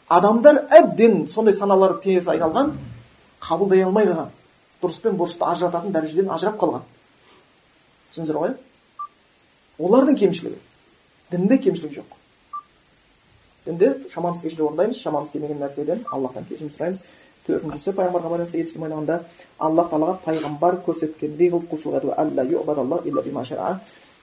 [0.09, 2.73] Адамдар әбден сондай саналары теріс айналған
[3.43, 4.33] қабылдай алмай қалған
[4.81, 6.83] дұрыс пен бұрысты ажырататын дәрежеден ажырап қалған.
[8.11, 8.55] Түсіндіңіздер ғой
[9.79, 10.55] олардың кемшілігі.
[11.31, 12.09] Дінде кемшілік жоқ.
[13.65, 14.97] Дінде шамамыз келгенше орындаймыз.
[14.99, 17.01] Шамамыз келмеген нәрседен аллахтан кешірім сұраймыз.
[17.47, 19.23] Төртіншісі пайғамбарға байланысты ерекше ойлағанда
[19.57, 22.09] аллах тағалаға пайғамбар көрсеткендей қылып құлшылық ету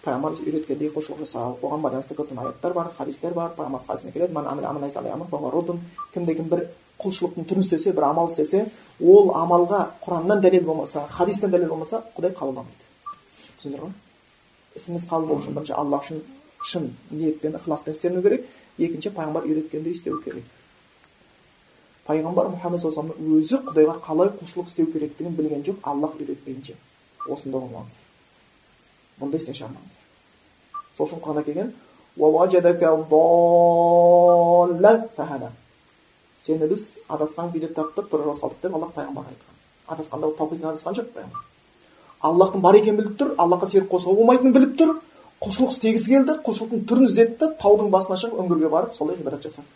[0.07, 3.51] пайғамбар үйреткендей құлшылық жасау оған байланысты көптеген аяттар бар хадистер бар.
[3.57, 5.81] Пайғамбар хадисінде келеді.
[6.15, 6.61] Кімде кім бір
[7.01, 8.67] құлшылықтың түрін істесе бір амал істесе
[9.03, 12.73] ол амалға құраннан дәлел болмаса хадистен дәлел болмаса құдай қабылдамайды
[13.59, 14.06] түсіндіңіздер ғой
[14.77, 16.23] ісіміз қабыл болу үшін бірінші аллах үшін
[16.63, 18.47] шын ниетпен ықыласпен істену керек
[18.79, 20.45] екінші пайғамбар үйреткендей істеу керек
[22.07, 26.75] пайғамбар мұхаммед саллаллаху өзі құдайға қалай құлшылық істеу керектігін білген жоқ аллах үйретпейінше
[27.27, 28.05] осында болмаңыздар
[29.21, 30.03] бұндай істен шығармаңыздар
[30.97, 31.73] сол үшін құранда келген
[36.41, 39.55] сені біз адасқан күйде таптық дұрыс жол салдық деп аллах пайғамбарға айтқан
[39.95, 41.56] адасқанда таухидтен адасқан жоқ пайғамбар
[42.25, 44.95] аллахтың бар екенін біліп тұр аллахқа серік қосуға болмайтынын біліп тұр.
[45.43, 49.67] Құлшылық істегісі келді құлшылықтың түрін іздеді да таудың басына шығып үңгірге барып солай ғибадат жасады.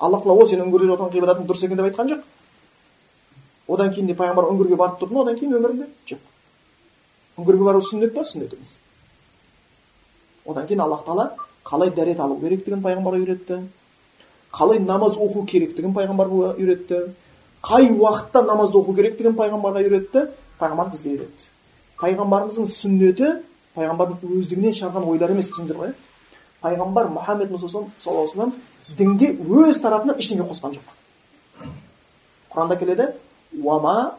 [0.00, 2.24] Аллах тағала о сен үңгірде жатқан ғибадатың дұрыс екен деп айтқан жоқ.
[3.68, 5.22] Одан кейін де пайғамбар үңгірге барып тұрды ма?
[5.22, 6.18] Одан кейін өмірінде жоқ.
[7.38, 8.24] Үңгірге бару сүннет па?
[8.24, 8.80] Сүннет емес.
[10.44, 11.30] Одан кейін аллах тағала
[11.64, 13.60] қалай дәрет алу керектігін пайғамбарға үйретті.
[14.50, 17.04] Қалай намаз оқу керектігін пайғамбарға үйретті.
[17.62, 20.26] Қай уақытта намазды оқу керектігін пайғамбарға үйретті.
[20.60, 21.48] Пайғамбар бізге үйретті.
[22.00, 23.28] Пайғамбарымыздың сүннеті
[23.76, 25.92] пайғамбардың өздігінен шығарған ойлары емес түсіндіңіздер ғой?
[26.62, 28.54] Пайғамбар мұхаммед саллаллаху вассалам
[28.98, 30.86] дінге өз тарапынан ештеңе қосқан жоқ.
[32.52, 33.12] Құранда келеді
[33.62, 34.12] уама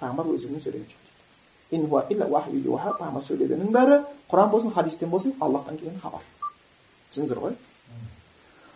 [0.00, 1.00] пайғамбар өзімен сөйлеген жоқ.
[1.72, 6.20] Пайғамбар сөйлегеннің бәрі құран болсын хадистен болсын аллахтан келген хабар.
[7.10, 7.56] Түсіндіңіздер ғой?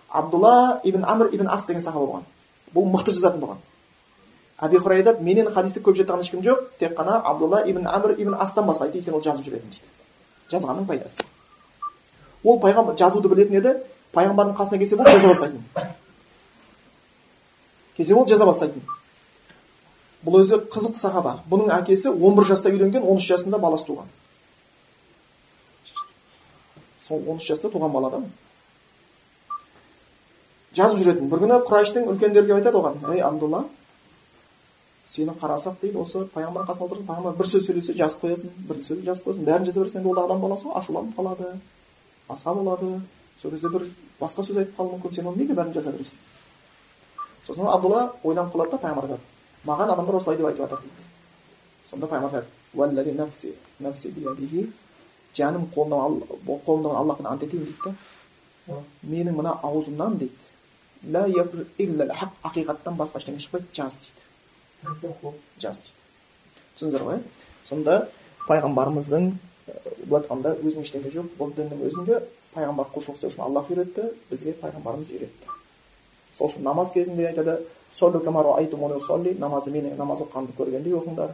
[0.09, 2.23] Абдулла ибн амр ибн ас деген сахаба болған.
[2.75, 3.59] Бұл мықты жазатын болған.
[4.63, 8.35] Әби хурайра айтады менен хадисті көп жетіған ешкім жоқ тек қана абдулла ибн амр ибн
[8.41, 9.85] астан басқа өйткені ол жазып жүретін дейді.
[10.51, 11.25] Жазғанның пайдасы.
[12.45, 13.75] Ол пайғамбар жазуды білетін еді
[14.15, 15.63] пайғамбардың қасына келсе болды жаза бастайтын.
[17.97, 18.83] Келсе болды жаза бастайтын.
[20.25, 21.41] Бұл өзі қызық сахаба.
[21.51, 24.09] Бұның әкесі 11 жаста үйленген 13 жасында баласы туған.
[27.03, 28.23] Сол 13 жаста туған бала да
[30.77, 31.29] жазып жүретін.
[31.31, 33.65] Бір күні құрайыштың үлкендері келіп айтады оған ей абдулла
[35.17, 38.99] сені қарасақ дейді осы пайғамбардың қасында отырсың пайғамбар бір сөз сөйлесе жазып қоясың бір сөз
[39.09, 41.47] жазып қоясың бәрін жаза бересің енді ол да адам баласы ғой ашуланып қалады
[42.29, 42.87] басқа болады
[43.41, 43.83] сол кезде бір
[44.21, 46.19] басқа сөз айтып қалуы мүмкін сен оны неге бәрін жаза бересің
[47.47, 49.25] сосын абдулла ойланып қалады да пайғамбар айтады
[49.67, 51.03] маған адамдар осылай деп айтып жатыр дейді
[51.91, 52.47] сонда пайғамбар айтады
[55.37, 57.93] жаным қолымда аллахпен ант етейін дейді да
[59.05, 60.57] менің мына аузымнан дейді
[61.13, 64.26] ақиқаттан басқа ештеңе шықпайды жаз дейді
[65.61, 65.95] жаз дейді
[66.77, 67.21] түсіндіңіздер ғой?
[67.67, 68.09] Сонда
[68.47, 69.31] пайғамбарымыздың
[70.07, 72.21] былай айтқанда өзінің ештеңе жоқ бұл діннің өзінде
[72.55, 75.55] пайғамбар құлшылық істеу үшін аллах үйретті бізге пайғамбарымыз үйретті.
[76.37, 77.59] Сол үшін намаз кезінде айтады
[79.41, 81.33] намазды менің намаз оқығанымды көргендей оқыңдар.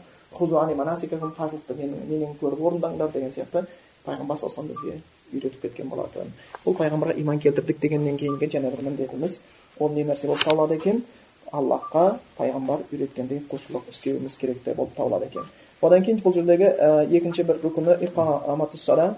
[1.37, 3.67] Қажылықты менен көріп орындаңдар деген сияқты
[4.07, 5.01] пайғамбар саллаллаху бізге
[5.33, 6.33] үйретіп кеткен болатын.
[6.65, 9.41] Бұл пайғамбарға иман келтірдік дегеннен кейінгі бір міндетіміз.
[9.79, 11.05] Ол не нәрсе болып табылады екен?
[11.53, 15.45] Аллахқа пайғамбар үйреткендей құлшылық істеуіміз керек болып табылады екен
[15.83, 17.97] одан кейін бұл жердегі ә, екінші бір рүкіні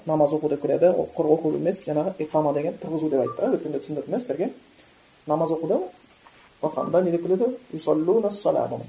[0.07, 3.79] намаз оқу деп келеді ол құр оқу емес жаңағы иқама деген тұрғызу деп айтты өткенде
[3.85, 4.51] түсіндірдім иә сіздерге
[5.27, 5.79] намаз оқуда
[6.63, 7.45] оқығанда не деп келеді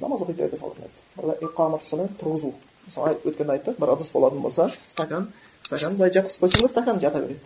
[0.01, 2.53] намаз оқиды деп салатын тұрғызу
[2.87, 5.33] мысалы өткенде айттық бір ыдыс болатын болса стакан
[5.63, 7.39] стакан былай жатқызып қойсаң да стакан жата береді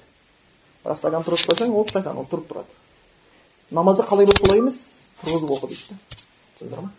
[0.83, 2.67] бірақ стакан тұрғызып қойсаң ол стакан ол тұрып тұрады
[3.71, 4.77] намазды қалай болып солай емес
[5.23, 5.97] тұрғызып оқы дейді
[6.57, 6.91] түсіндіңдер ма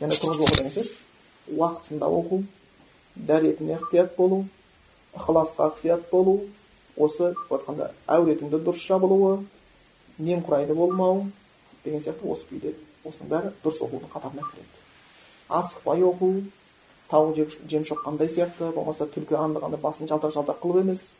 [0.00, 0.92] яғни тұрғызып оқу деген сөз
[1.52, 2.42] уақытысында оқу
[3.16, 4.44] дәретіне ықтият болу
[5.14, 6.40] ықыласқа ықтият болу
[6.96, 9.44] осы айтқанда әуретіңді дұрыс жабылуы
[10.18, 11.26] немқұрайды болмау
[11.84, 12.74] деген сияқты осы күйде
[13.04, 14.82] осының бәрі дұрыс оқудың қатарына кіреді
[15.48, 16.30] асықпай оқу
[17.10, 21.10] тау жем шоққандай сияқты болмаса түлкі аңдығанда басын жалтақ жалтақ қылып емес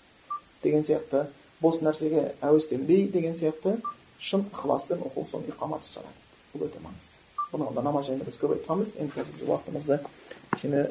[0.63, 1.27] деген сияқты
[1.61, 3.77] бос нәрсеге әуестенбей деген сияқты
[4.19, 5.83] шын ықыласпен оқу соны иқамат
[6.55, 7.19] бұл өте маңызды.
[7.53, 8.95] Бұны да намаз жайында біз көп айтқанбыз.
[8.99, 9.99] Енді қазір біз уақытымызды
[10.53, 10.85] кішкене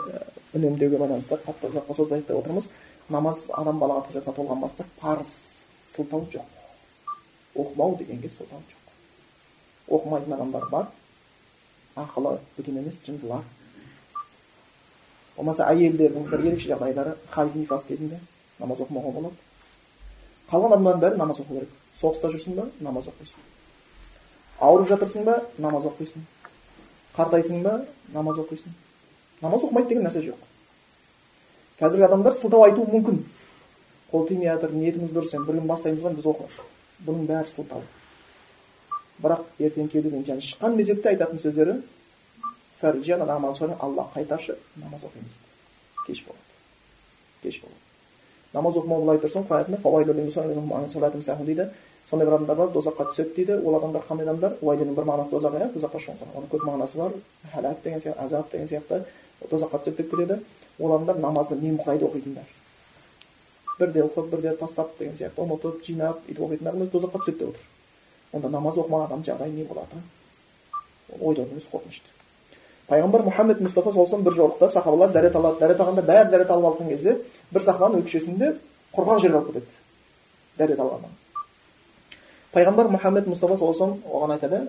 [0.53, 2.69] үнемдеуге байланысты қатты ұзаққа созбайық деп отырмыз.
[3.09, 6.45] Намаз адам балағаттық жасына толған бастап парыз сылтау жоқ.
[7.55, 8.93] Оқымау дегенге сылтау жоқ.
[9.87, 10.87] Оқымайтын адамдар бар.
[11.95, 13.43] Ақылы бүтін емес жындылар.
[15.37, 18.19] Болмаса әйелдердің бір ерекше жағдайлары хайз нифас кезінде
[18.59, 19.35] намаз оқымауға болады.
[20.51, 21.69] Қалған адамдардың бәрі намаз оқу керек.
[21.95, 23.39] Соғыста жүрсің ба намаз оқисың.
[24.59, 26.25] Ауырып жатырсың ба намаз оқисың.
[27.15, 28.73] Қартайсың ба намаз оқисың.
[29.41, 30.39] Намаз оқымайды деген нәрсе жоқ.
[31.79, 33.23] Қазіргі адамдар сылтау айтуы мүмкін.
[34.11, 36.59] Қол тимей жатыр ниетіміз дұрыс енді бір күн бастаймыз ғой біз оқып
[37.07, 37.81] бұның бәрі сылтау.
[39.23, 41.81] Бірақ ертең кеудеден жан шыққан мезетте айтатын сөздері
[42.83, 45.31] алла қайтаршы намаз оқимын
[46.05, 46.39] кеш болады.
[47.41, 47.92] Кеш болады.
[48.53, 51.69] Намаз оқымау былай тұрсын құран дейді.
[52.09, 53.53] Сондай бір адамдар бар дозаққа түседі дейді.
[53.63, 54.57] Ол адамдар қандай адамдар?
[54.61, 57.11] Уайденің бір мағынасы дозақ иә тозаққа шоңқыр оның көп мағынасы бар
[57.53, 59.05] хәлак деген сияқты азап деген сияқты.
[59.49, 60.39] Тозаққа түседі деп келеді.
[60.79, 62.43] Ол адамдар намазды немқұрайды оқитындар.
[63.79, 66.75] Бірде оқып бірде тастап деген сияқты ұмытып жинап өйтіп оқитындар.
[66.91, 67.63] Тозаққа түседі деп отыр.
[68.33, 70.03] Онда намаз оқымаған адамның жағдайы не болады?
[71.19, 72.22] Ол ойлаудың өзі қорқынышты.
[72.89, 76.89] Пайғамбар мұхаммед мұстафа саллаллаху бір жорықта сахабалар дәрет алады дәрет алғанда бәрі дәрет алып алған
[76.91, 77.17] кезде
[77.51, 78.53] бір сахабаның өкшесінде
[78.95, 79.71] құрғақ жер қалып кетеді
[80.57, 81.13] дәрет алғаннан
[82.53, 84.67] пайғамбар мұхаммед мұстафа саллаллаху оған айтады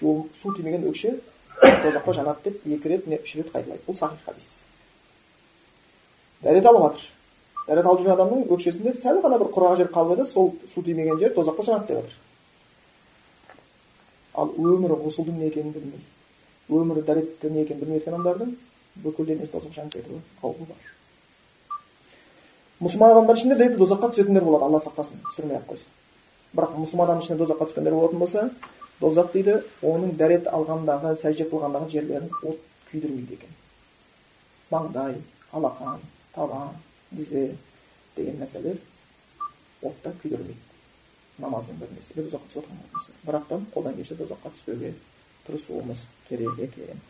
[0.00, 1.20] су тимеген өкше
[1.60, 4.62] тозақта жанады деп екі рет не үш рет қайталайды бұл сахих хадис
[6.42, 10.24] дәрет алып жатыр дәрет алып жүрген адамның өкшесінде сәл ғана бір құрғақ жер қалып еді
[10.30, 12.16] сол су тимеген жер тозаққа жанады деп жатыр
[14.34, 16.02] ал өмірі ғұсылдың не екенін білмей
[16.70, 18.54] өмірі дәреттің не екенін білмей адамдардың
[19.04, 20.90] бүкіл денесі тозақ жанып кетуі қаупі бар.
[22.80, 25.90] Мұсылман адамдар ішінде дейді тозаққа түсетіндер болады алла сақтасын түсірмей ақ қойсын.
[26.54, 28.46] Бірақ мұсылман адамның ішінде тозаққа түскендер болатын болса
[29.00, 33.54] тозақ дейді оның дәрет алғандағы сәжде қылғандағы жерлерін от күйдірмейді екен.
[34.70, 35.20] Маңдай
[35.52, 36.00] алақан
[36.34, 36.74] табан
[37.14, 37.50] тізе
[38.16, 38.78] деген нәрселер
[39.82, 40.69] отта күйдірмейді.
[41.40, 44.92] Намаздың бір несі тозаққа түсіп отырған бірақтан қолдан келсе тозаққа түспеуге
[45.46, 47.00] тырысуымыз керек екен.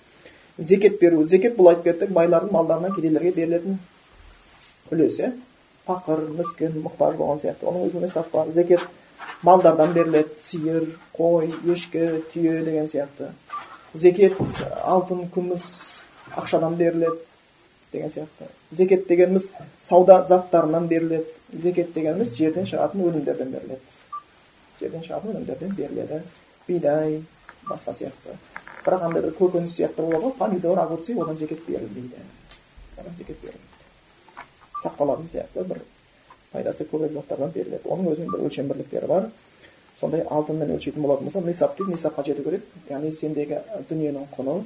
[0.58, 3.78] Зекет беру зекет бұл айтып кеттік байлардың малдарынан кедейлерге берілетін
[4.90, 5.32] үлес иә
[5.86, 7.66] пақыр міскін мұқтаж болған сияқты.
[7.66, 8.50] Оның өзінің несап бар.
[8.52, 8.84] Зекет
[9.42, 13.30] малдардан беріледі сиыр қой ешкі түйе деген сияқты.
[13.94, 14.36] Зекет
[14.84, 15.66] алтын күміс
[16.36, 17.18] ақшадан беріледі
[17.92, 18.50] деген сияқты.
[18.70, 19.50] Зекет дегеніміз
[19.80, 21.26] сауда заттарынан беріледі.
[21.52, 23.80] Зекет дегеніміз жерден шығатын өнімдерден беріледі.
[24.80, 26.22] Жерден шығатын өнімдерден беріледі
[26.68, 27.20] бидай
[27.68, 28.36] басқа сияқты
[28.84, 32.22] бірақ андай бір көкөніс сияқты болады ғой помидор огурцы одан зекет берілмейді
[32.96, 33.70] одан зекет берілмейді
[34.82, 35.82] сақталатын сияқты бір
[36.52, 39.28] пайдасы көбірек заттардан беріледі оның өзінің бір өлшем бірліктері бар
[40.00, 43.60] сондай алтынмен өлшейтін болатын болса нисап дейді нисапқа жету керек яғни сендегі
[43.90, 44.56] дүниенің құны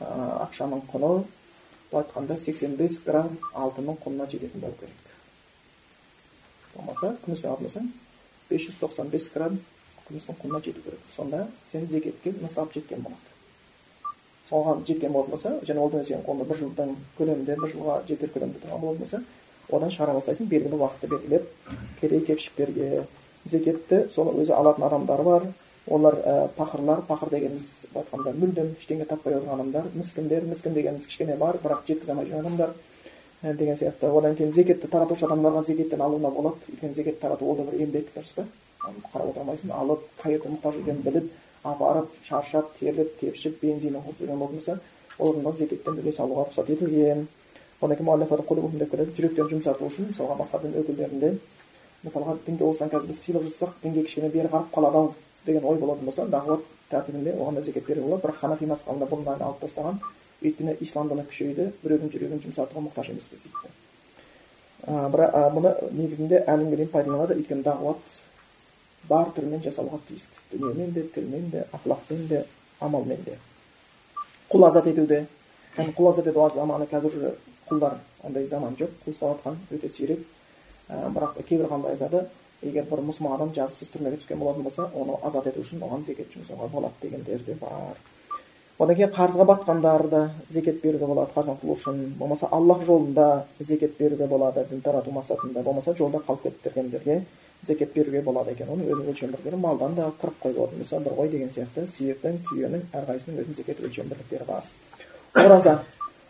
[0.00, 1.10] ақшаның құны
[1.90, 5.12] былай айтқанда сексен бес грамм алтынның құнына жететін болу керек
[6.74, 7.92] болмаса күміспен алатын болсаң
[8.50, 9.58] бес жүз тоқсан бес грамм
[10.08, 13.32] күмістің құнына жету керек сонда сен зекетке нысап жеткен болады
[14.50, 18.32] соған жеткен болатын болса және ол дүние сенің қолыңда бір жылдың көлемінде бір жылға жетер
[18.34, 19.22] көлемде тұрған болатын болса
[19.72, 21.46] одан шығара бастайсың белгілі уақытты белгілеп
[22.00, 23.06] кедей кепшіктерге
[23.46, 25.46] зекетті соны өзі алатын адамдар бар
[25.86, 31.06] олар ә, пақырлар пақыр дегеніміз былай айтқанда мүлдем ештеңе таппай отырған адамдар міскіндер міскін дегеніміз
[31.08, 32.72] кішкене бар бірақ жеткізе алмай жүрген адамдар
[33.44, 37.56] ә, деген сияқты одан кейін зекетті таратушы адамдарға зекеттен алуына болады өйткені зекет тарату ол
[37.56, 38.46] да бір еңбек дұрыс па
[39.12, 41.30] қарап отыра алмайсың алып қай жерде мұқтаж екенін біліп
[41.64, 44.78] апарып шаршап терлеп тепшіп бензинін құйып жүрген болатын болса
[45.18, 47.26] оларға зекеттен үлес алуға рұқсат етілген
[47.80, 48.06] одан кейін
[48.90, 51.32] келеді жүректерін жұмсарту үшін мысалға басқа дін өкілдерінде
[52.04, 55.14] мысалға дінге осыған қазір біз сыйлық жасасақ дінге кішкене бері қарап қалады ау
[55.46, 59.24] деген ой болатын болса дағуат тәртібінде оған да зекет беруге болады бірақ ханафи мазхабында бұны
[59.36, 60.00] алып тастаған
[60.44, 63.72] өйткені ислам діні күшейді біреудің жүрегін жұмсартуға мұқтаж емеспіз дейді.
[64.84, 68.14] Бірақ бұны негізінде әлі дейін пайдаланады өйткені дағуат
[69.08, 72.44] бар түрмен жасалуға тиісті дүниемен де тілмен де ақлақпен де
[72.80, 73.38] амалмен де.
[74.52, 75.26] Құл азат етуде.
[75.76, 77.34] Құл азат ету заманы қазір
[77.68, 78.92] құлдар ондай заман жоқ.
[79.04, 80.24] Құл ұстап жатқан өте сирек.
[80.88, 82.26] Бірақ кейбір ғалымдар айтады
[82.62, 86.32] егер бір мұсылман адам жазықсыз түрмеге түскен болатын болса оны азат ету үшін оған зекет
[86.32, 87.96] жұмсауға болады дегендер де бар.
[88.78, 90.20] Одан кейін қарызға батқандар да
[90.50, 92.02] зекет беруге болады қарыздан құтылу үшін.
[92.18, 95.62] Болмаса аллах жолында зекет беруге болады дін тарату мақсатында.
[95.62, 97.22] Болмаса жолда қалып кеткендерге
[97.66, 98.68] зекет беруге болады екен.
[98.68, 102.86] Оның өзінің өлшем малдан да қырық қой болатын болса бір қой деген сияқты сиырдың түйенің
[102.92, 104.62] әрқайсысының өзінің зекет өлшем бірліктері бар.
[105.34, 105.82] Ораза.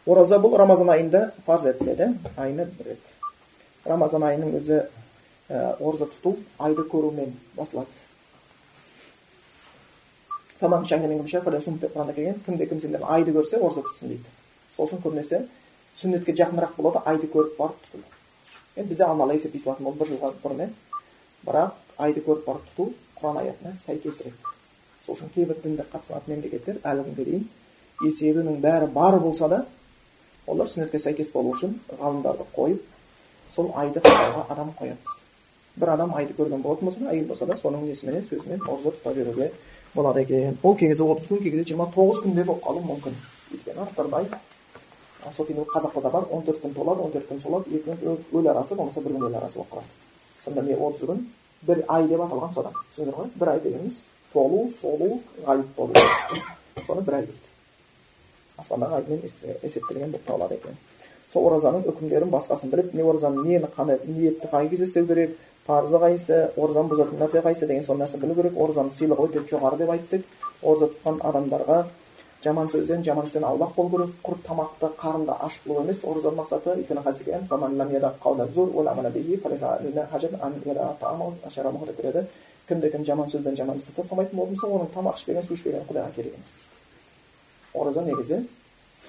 [0.07, 3.15] Ораза бұл рамазан айында парыз етіледі айына бір рет.
[3.85, 4.83] Рамазан айының өзі
[5.49, 8.04] ә, ораза тұту айды көрумен басталады.
[10.61, 14.35] Құранда келген кімде кім сендерден айды көрсе ораза тұтсын дейді
[14.77, 15.41] сол үшін көбінесе
[15.95, 18.03] сүннетке жақынырақ болады айды көріп барып тұту
[18.77, 20.69] енді бізде амал есептей салатын болды бір жылға бұрын иә
[21.47, 24.49] бірақ айды көріп барып тұту құран аятына сәйкесірек
[25.05, 27.45] сол үшін кейбір дінді қатысатын мемлекеттер әлі күнге дейін
[28.09, 29.65] есебінің бәрі бар болса да
[30.47, 32.83] олар сүннетке сәйкес болу үшін ғалымдарды қойып
[33.55, 34.01] сол айды
[34.49, 35.21] адам қояды
[35.77, 39.15] бір адам айды көрген болатын болса да әйел болса да соның несіменен сөзімен ораза тұта
[39.15, 39.51] беруге
[39.95, 40.59] болады екен.
[40.63, 43.15] Ол кей кезде отыз күн кей кезде жиырма тоғыз күн де болып қалуы мүмкін.
[43.53, 44.25] Өйткені авторда
[45.33, 46.25] сол кейін қазақта да бар.
[46.31, 47.71] он төрт күн толады он төрт күн солады.
[47.71, 49.87] Екі күн өл арасы болмаса бір күн өл арасы болып қалады.
[50.45, 51.27] Сонда не отыз күн
[51.63, 53.31] бір ай деп аталған содан түсіндіңдер ғой?
[53.35, 55.95] бір ай дегеніміз толу солу ғайып болу
[56.87, 57.39] соны бір ай дейді.
[58.59, 59.23] Аспандағы аймен
[59.63, 60.77] есептелген болып табылады екен.
[61.33, 65.99] Сол оразаның үкімдерін басқасын біліп не оразаны нені қандай ниетті қай кезде істеу керек парызы
[66.03, 69.91] қайсысы оразаны бұзатын нәрсе қайсысы деген сол нәрсені білу керек оразаның сыйлығы өте жоғары деп
[69.95, 70.23] айттық
[70.63, 71.79] ораза тұтқан адамдарға
[72.45, 76.69] жаман сөзден жаман істен аулақ болу керек құр тамақты қарынды аш қылу емес оразаның мақсаты
[81.95, 82.27] өйткені
[82.69, 86.15] кімде кім жаман сөз бен жаман істі тастамайтын болса оның тамақ ішпеген су ішпеген құдайға
[86.17, 88.39] керек емес дейді ораза негізі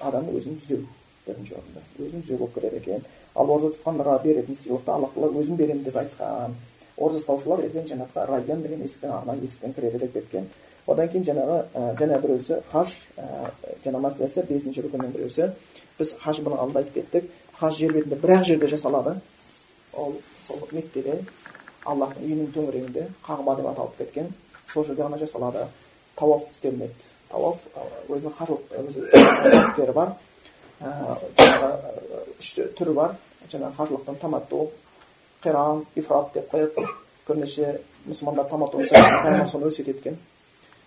[0.04, 0.82] адам өзін түзеу
[1.26, 5.56] бірінші орында өзін түзеу болып келеді екен ал ораза тұтқандарға беретін сыйлықты алла тағала өзім
[5.60, 6.54] беремін деп айтқан
[6.96, 10.48] ораза ұстаушылар ертең жәннатқа райян деген есіктен арнайы есіктен кіреді деп кеткен.
[10.86, 13.50] Одан кейін жаңағы ә, жаңа біреусі хаж ә,
[13.84, 15.50] жаңа мәселесі бесінші рүкіннің біреусі
[15.98, 19.16] біз хаж бұны алдында айтып кеттік хаж жер бетінде бір ақ жерде жасалады.
[19.92, 20.14] Ол
[20.46, 21.18] сол меккеде
[21.84, 24.32] аллахтың үйінің төңірегінде қағба деп аталып кеткен.
[24.66, 25.66] Сол жерде ғана жасалады.
[26.16, 27.58] Тауаф істелінеді тауаф
[28.08, 30.14] өзінің қажылық бар.
[30.80, 33.14] Үш түрі бар
[33.48, 34.66] жаңағы қажылықтың таматту
[35.42, 36.84] қиран ифрат деп қояды
[37.28, 40.18] көбінесе мұсылмандар таматту соны өсиет еткен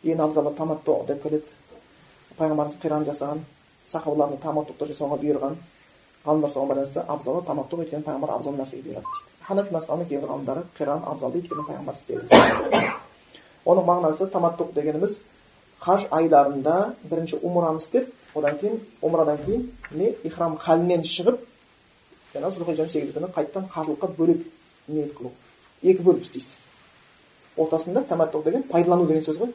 [0.03, 1.45] ең абзалы таматту деп келеді
[2.37, 3.41] пайғамбарымыз қиран жасаған
[3.85, 5.57] сахабаларды таматтуқты жасауға бұйырған
[6.25, 10.63] ғалымдар соған байланысты абзалы таматту өйткені пайғамбар абзал нәрсеге бұйырады дейді ханафи мазхабының кейбір ғалымдары
[10.77, 12.93] қиран абзал дейді өйткені пайғамбар істеді
[13.65, 15.21] оның мағынасы таматтуқ дегеніміз
[15.79, 21.45] хаж айларында бірінші умраны істеп одан кейін умрадан кейін не ихрам халінен шығып
[22.33, 24.43] жаңағы зүлхижаның сегізі күні қайтадан қажылыққа бөлек
[24.87, 25.31] ниет қылу.
[25.83, 26.57] Екі бөліп істейсіз
[27.59, 29.53] ортасында таматтуқ деген пайдалану деген сөз ғой.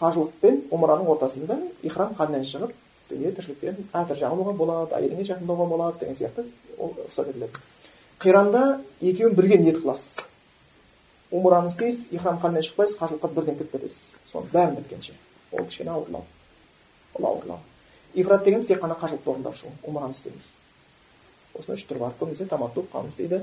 [0.00, 2.74] Қажылық пен умраның ортасында ихрам халінен шығып
[3.10, 6.44] дүние тіршіліктен әтір жағылуға болады әйеліңе жақындауға болады деген сияқты
[6.78, 7.62] ол рұқсат етіледі.
[8.20, 10.26] Қиранда екеуін бірге ниет қыласыз.
[11.30, 14.16] Умраны істейсіз ихрам халінен шықпайсыз қажылыққа бірден кіріп кетесіз.
[14.32, 15.16] Соның бәрін біткенше.
[15.52, 16.24] Ол кішкене ауырлау.
[17.14, 17.60] Ол ауырлау.
[18.14, 20.40] Ифрат дегеніміз тек қана қажылықты орындаушы умраны істемей
[21.58, 22.12] осындай үш түрі бар.
[22.20, 23.42] Көбінесе таматту қалың істейді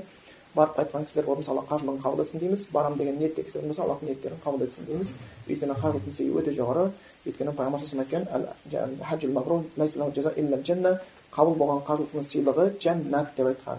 [0.54, 2.68] барып қайтқан кісілер болса алла қажылығын қабыл етсін дейміз.
[2.72, 5.12] Барамын деген ниетте кісілер болса аллах ниеттерін қабыл етсін дейміз.
[5.48, 6.92] Өйткені қажылықтың сыйы өте жоғары.
[7.26, 7.80] Өйткені пайғамбар
[10.62, 11.00] айтқан
[11.34, 13.78] қабыл болған қажылықтың сыйлығы жәннат деп айтқан.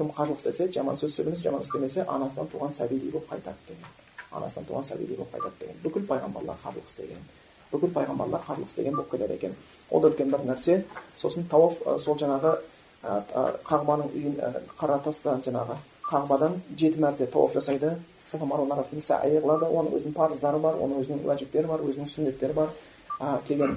[0.00, 3.84] Кім қажылық істесе жаман сөз сөйлемесе жаман істемесе анасынан туған сәбидей болып қайтады деген.
[4.30, 5.76] Анасынан туған сәбидей болып қайтады деген.
[5.82, 7.20] Бүкіл пайғамбарлар қажылық істеген.
[7.72, 9.56] Бүкіл пайғамбарлар қажылық істеген болып келеді екен
[9.90, 10.82] ол да үлкен бір нәрсе
[11.16, 12.56] сосын тауаф сол жаңағы
[13.70, 14.34] қағбаның үйін
[14.80, 15.76] қара тастан жаңағы
[16.10, 17.94] қағбадан жеті мәрте тауаф жасайды
[18.26, 22.68] сафа арасында сәи қылады оның өзінің парыздары бар оның өзінің уәжіптері бар өзінің сүннеттері бар
[23.20, 23.76] ә, келген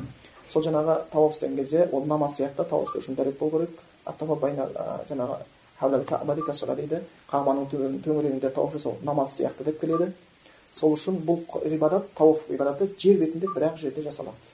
[0.49, 3.71] сол жаңағы тауаф істеген кезде ол намаз сияқты тауаф істеу үшін дәрет болу керек
[5.09, 5.37] жаңағы
[6.75, 10.13] дейді қағбаның төңірегінде тауаф жасау намаз сияқты деп келеді
[10.73, 14.51] сол үшін бұл ғибадат тауаф ғибадаты жер бетінде бір ақ жерде жасалады.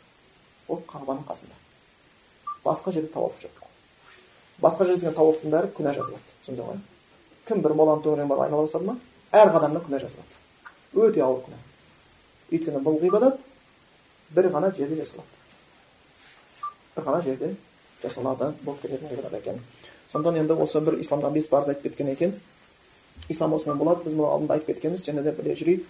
[0.68, 1.56] Ол қағбаның қасында.
[2.66, 3.64] Басқа жерде тауаф жоқ.
[4.62, 6.36] Басқа жерде істеген тауаптың бәрі күнә жазылады.
[6.44, 6.80] Түсіндің ғой?
[7.48, 8.98] Кім бір моланың төңірегіне барып айнала бастады ма?
[9.32, 10.40] Әр қадамына күнә жазылады.
[10.94, 11.60] Өте ауыр күнә.
[12.52, 13.40] Өйткені бұл ғибадат
[14.36, 15.40] бір ғана жерде жасалады.
[16.98, 17.54] Бір ғана жерде
[18.04, 18.52] жасалады.
[18.66, 19.64] Болып келетін ғибадат екен.
[20.12, 22.36] Сондықтан енді осы бір исламдағы бес парыз айтып кеткен екен.
[23.30, 24.04] Ислам осымен болады.
[24.04, 25.06] Біз мұны алдында айтып кеткенбіз.
[25.08, 25.86] Және де біле жүрейік.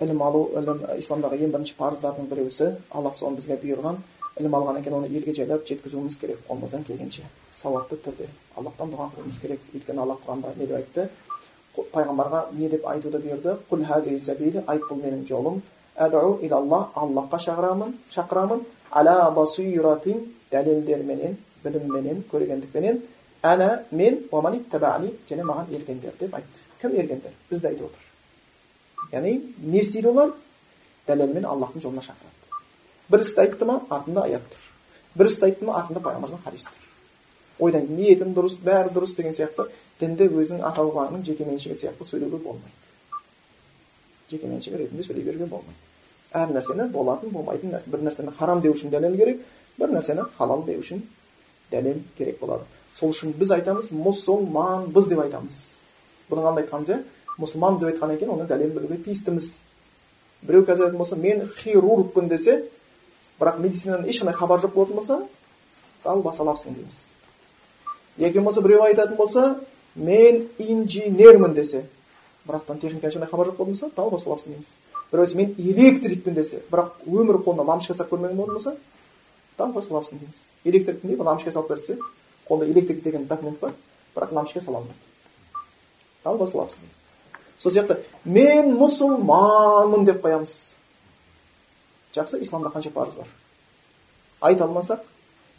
[0.00, 3.98] Ілім алу ілім исламдағы ең бірінші парыздардың біреусі аллах соны бізге бұйырған
[4.40, 9.40] ілім алғаннан кейін оны елге жайлап жеткізуіміз керек қолымыздан келгенше сауатты түрде аллахтан дұға қылуымыз
[9.42, 11.08] керек өйткені алла құранда не деп айтты
[11.92, 13.84] пайғамбарға не деп айтуды бұйырды құл
[14.66, 15.60] айт бұл менің жолым
[15.96, 23.02] әду илалла аллахқа шақырамын шақырамын ала басиратин дәлелдерменен білімменен көргендікпенен
[23.42, 24.18] әна мен
[25.28, 28.03] және маған ергендер деп айтты кім ергендер бізді айтып отыр
[29.14, 30.34] яғни не істейді олар
[31.08, 32.62] дәлелмен аллахтың жолына шақырады
[33.10, 34.66] бір істі айтты ма артында аят тұр
[35.20, 39.68] бір істі айтты ма артында пайғамбардан хадис тұр ойдан ниетім дұрыс бәрі дұрыс деген сияқты
[40.00, 43.20] дінді өзінің ата бабаңның жекеменшігі сияқты сөйлеуге болмайды
[44.30, 45.78] жекеменшігі ретінде сөйлей беруге болмайды
[46.34, 49.44] әр нәрсені болатын болмайтын нәрсе бір нәрсені харам деу үшін дәлел керек
[49.78, 51.04] бір нәрсені халал деу үшін
[51.70, 55.60] дәлел керек болады сол үшін біз айтамыз мұсылманбыз деп айтамыз
[56.30, 56.98] бұны қандай айтқанымыз иә
[57.38, 59.62] мұсылманбыз деп айтқаннан кейін оны дәлел білуге тиістіміз
[60.42, 62.62] біреу қазір айтатын болса мен хирургпын десе
[63.40, 65.20] бірақ медицинадан ешқандай хабар жоқ болатын болса
[66.04, 67.10] далбасалапсың дейміз.
[68.18, 69.60] Яки болмаса біреу айтатын болса
[69.94, 71.84] мен инженермін десе
[72.46, 74.74] бірақтан техникадан ешқандай хабар жоқ болатын болса далбасалапсың дейміз.
[75.12, 78.76] Біреу мен электрикпін десе бірақ өмірі қолына лампочка ұстап көрмеген болатын болса
[79.58, 80.46] далбай салапсың дейміз.
[80.64, 81.98] Электрикте лампочка салып берсе
[82.48, 83.72] қолда электрик деген документ бар
[84.14, 84.98] бірақ лампочка сала алмайды.
[86.24, 87.03] Далбай салапсың дейді
[87.58, 90.74] сол сияқты мен мұсылманмын деп қоямыз.
[92.14, 93.28] Жақсы исламда қанша парыз бар?
[94.40, 95.00] Айта алмасақ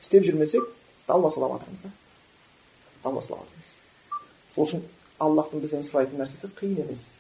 [0.02, 0.64] істеп жүрмесек
[1.08, 1.90] далбасалап жатырмыз да.
[3.04, 3.76] Далбасалап жатырмыз
[4.56, 4.84] сол үшін
[5.20, 7.18] аллахтың бізден сұрайтын нәрсесі қиын емес.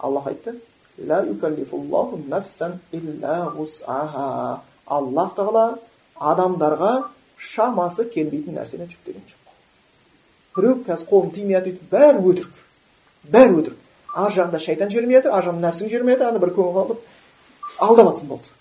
[0.00, 0.58] Аллах айтты
[4.86, 5.78] аллах тағала
[6.20, 6.90] адамдарға
[7.40, 9.54] шамасы келмейтін нәрсені жүктеген жоқ.
[10.56, 12.60] Біреу қазір қолын тимей жатыр бәрі өтірік
[13.32, 13.80] бәрі өтірік.
[14.14, 17.00] Ар жағында шайтан жібермей жатыр ар жағында нәпсің жібермей жатыр ана бір көңіл алып
[17.78, 18.52] алдап жатсың болды.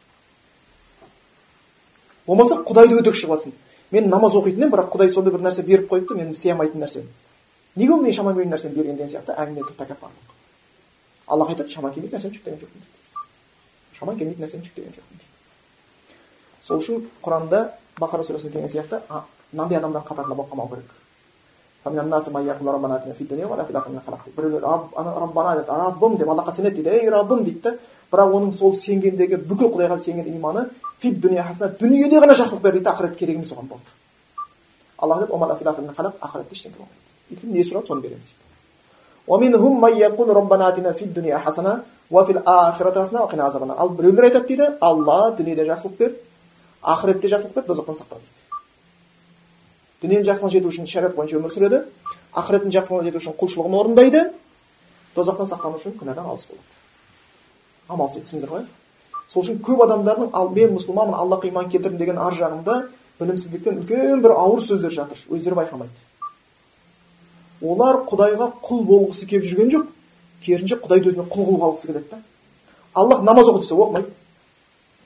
[2.28, 3.54] Болмаса құдайды өтірік шығып жатсың
[3.93, 7.08] мен намаз оқитын едім бірақ құдай сондай бір нәрсе беріп қойыпты мен істей алмайтын нәрсені
[7.76, 10.34] неге ол мен шамам келмейтін нәрсені берген деген сияқты әңгіме тәкаппарлық
[11.28, 15.34] аллах айтады шамаң келмейтін нәрсені жүктеген жоқпын дейді шамаң келмейтін нәрсені жүктеген жоқпын дейді
[16.64, 17.62] сол үшін құранда
[17.99, 19.01] бақара сүресінде келген сияқты
[19.54, 20.91] мынандай адамдардың қатарында болып қалмау керек.
[24.38, 27.75] Біреулер раббана айтады раббым деп аллахқа сенеді дейді ей раббым дейді да
[28.11, 30.69] бірақ оның сол сенгендегі бүкіл құдайға сенген иманы
[31.03, 33.84] дүние хасана дүниеде ғана жақсылық бер дейді ақырет керек емес оған болды
[34.97, 35.36] аллах айтады
[36.21, 36.99] ақыретте ештеңе болмайды
[37.31, 38.43] өйткені не сұрады соны береміз дейді
[43.77, 46.15] ал біреулер айтады дейді алла дүниеде жақсылық бер
[46.81, 48.53] ақыретте жақсылық бер тозақтан сақта дейді
[50.04, 51.82] дүниенің жақсылығына жету үшін шариғат бойынша өмір сүреді.
[52.36, 54.24] Ақыреттің жақсылығына жету үшін құлшылығын орындайды.
[55.16, 56.80] Тозақтан сақтану үшін күнәдан алыс болады.
[57.88, 58.66] Амалсыз түсіндіңіздер ғой?
[59.28, 62.80] Сол үшін көп адамдардың ал мен мұсылманмын аллахқа иман келтірдім деген ар жағында
[63.20, 65.20] білімсіздіктен үлкен бір ауыр сөздер жатыр.
[65.30, 65.93] Өздері байқамайды.
[67.62, 69.88] Олар құдайға құл болғысы келіп жүрген жоқ.
[70.43, 72.20] Керісінше құдайды өзіне құл қылып алғысы келеді да.
[72.93, 74.10] Аллах намаз оқы десе оқымайды.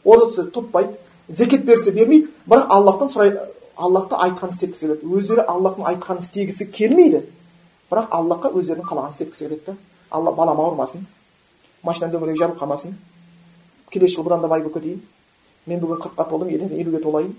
[0.03, 0.97] Ораза тұтса тұтпайды.
[1.27, 2.31] Зекет берсе бермейді.
[2.47, 3.35] Бірақ аллахтан сұрай
[3.77, 7.23] аллахты айтқанын істеткісі келеді өздері аллахтың айтқанын істегісі келмейді.
[7.91, 9.75] Бірақ аллахқа өздерінің қалағанын істеткісі келеді да.
[10.09, 11.05] Алла балам ауырмасын
[11.83, 12.95] машинам дөңгелегі жарылып қалмасын.
[13.91, 15.03] Келесі жылы бұдан да бай болып кетейін.
[15.67, 17.35] Мен бүгін қырыққа толдым ертең елуге толайын.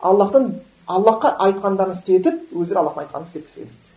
[0.00, 0.54] Аллахтан
[0.86, 3.92] аллахқа айтқандарын істетіп өздері аллахтың айтқанын істеткісі келмейді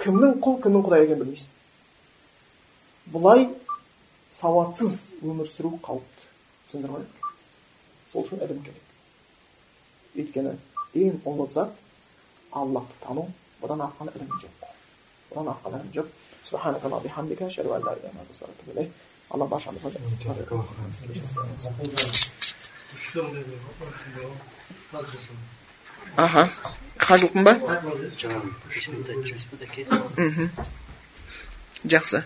[0.00, 1.52] кімнің құл кімнің құдай екенін білмейсің.
[3.14, 3.46] Бұлай
[4.32, 6.26] сауатсыз өмір сүру қауіпті.
[6.68, 7.04] Түсіндіңдер ғой
[8.10, 8.82] сол үшін ілім керек.
[10.18, 10.56] Өйткені
[10.94, 11.70] ең ұлы зат
[12.52, 13.24] аллахты тану
[13.62, 14.54] бұдан артқан ілім жоқ
[15.32, 16.08] бұдан артқан ілім жоқ
[19.34, 19.90] алла баршамызға
[26.16, 26.48] аха
[26.98, 27.52] қажылықпын ба
[31.84, 32.22] жақсы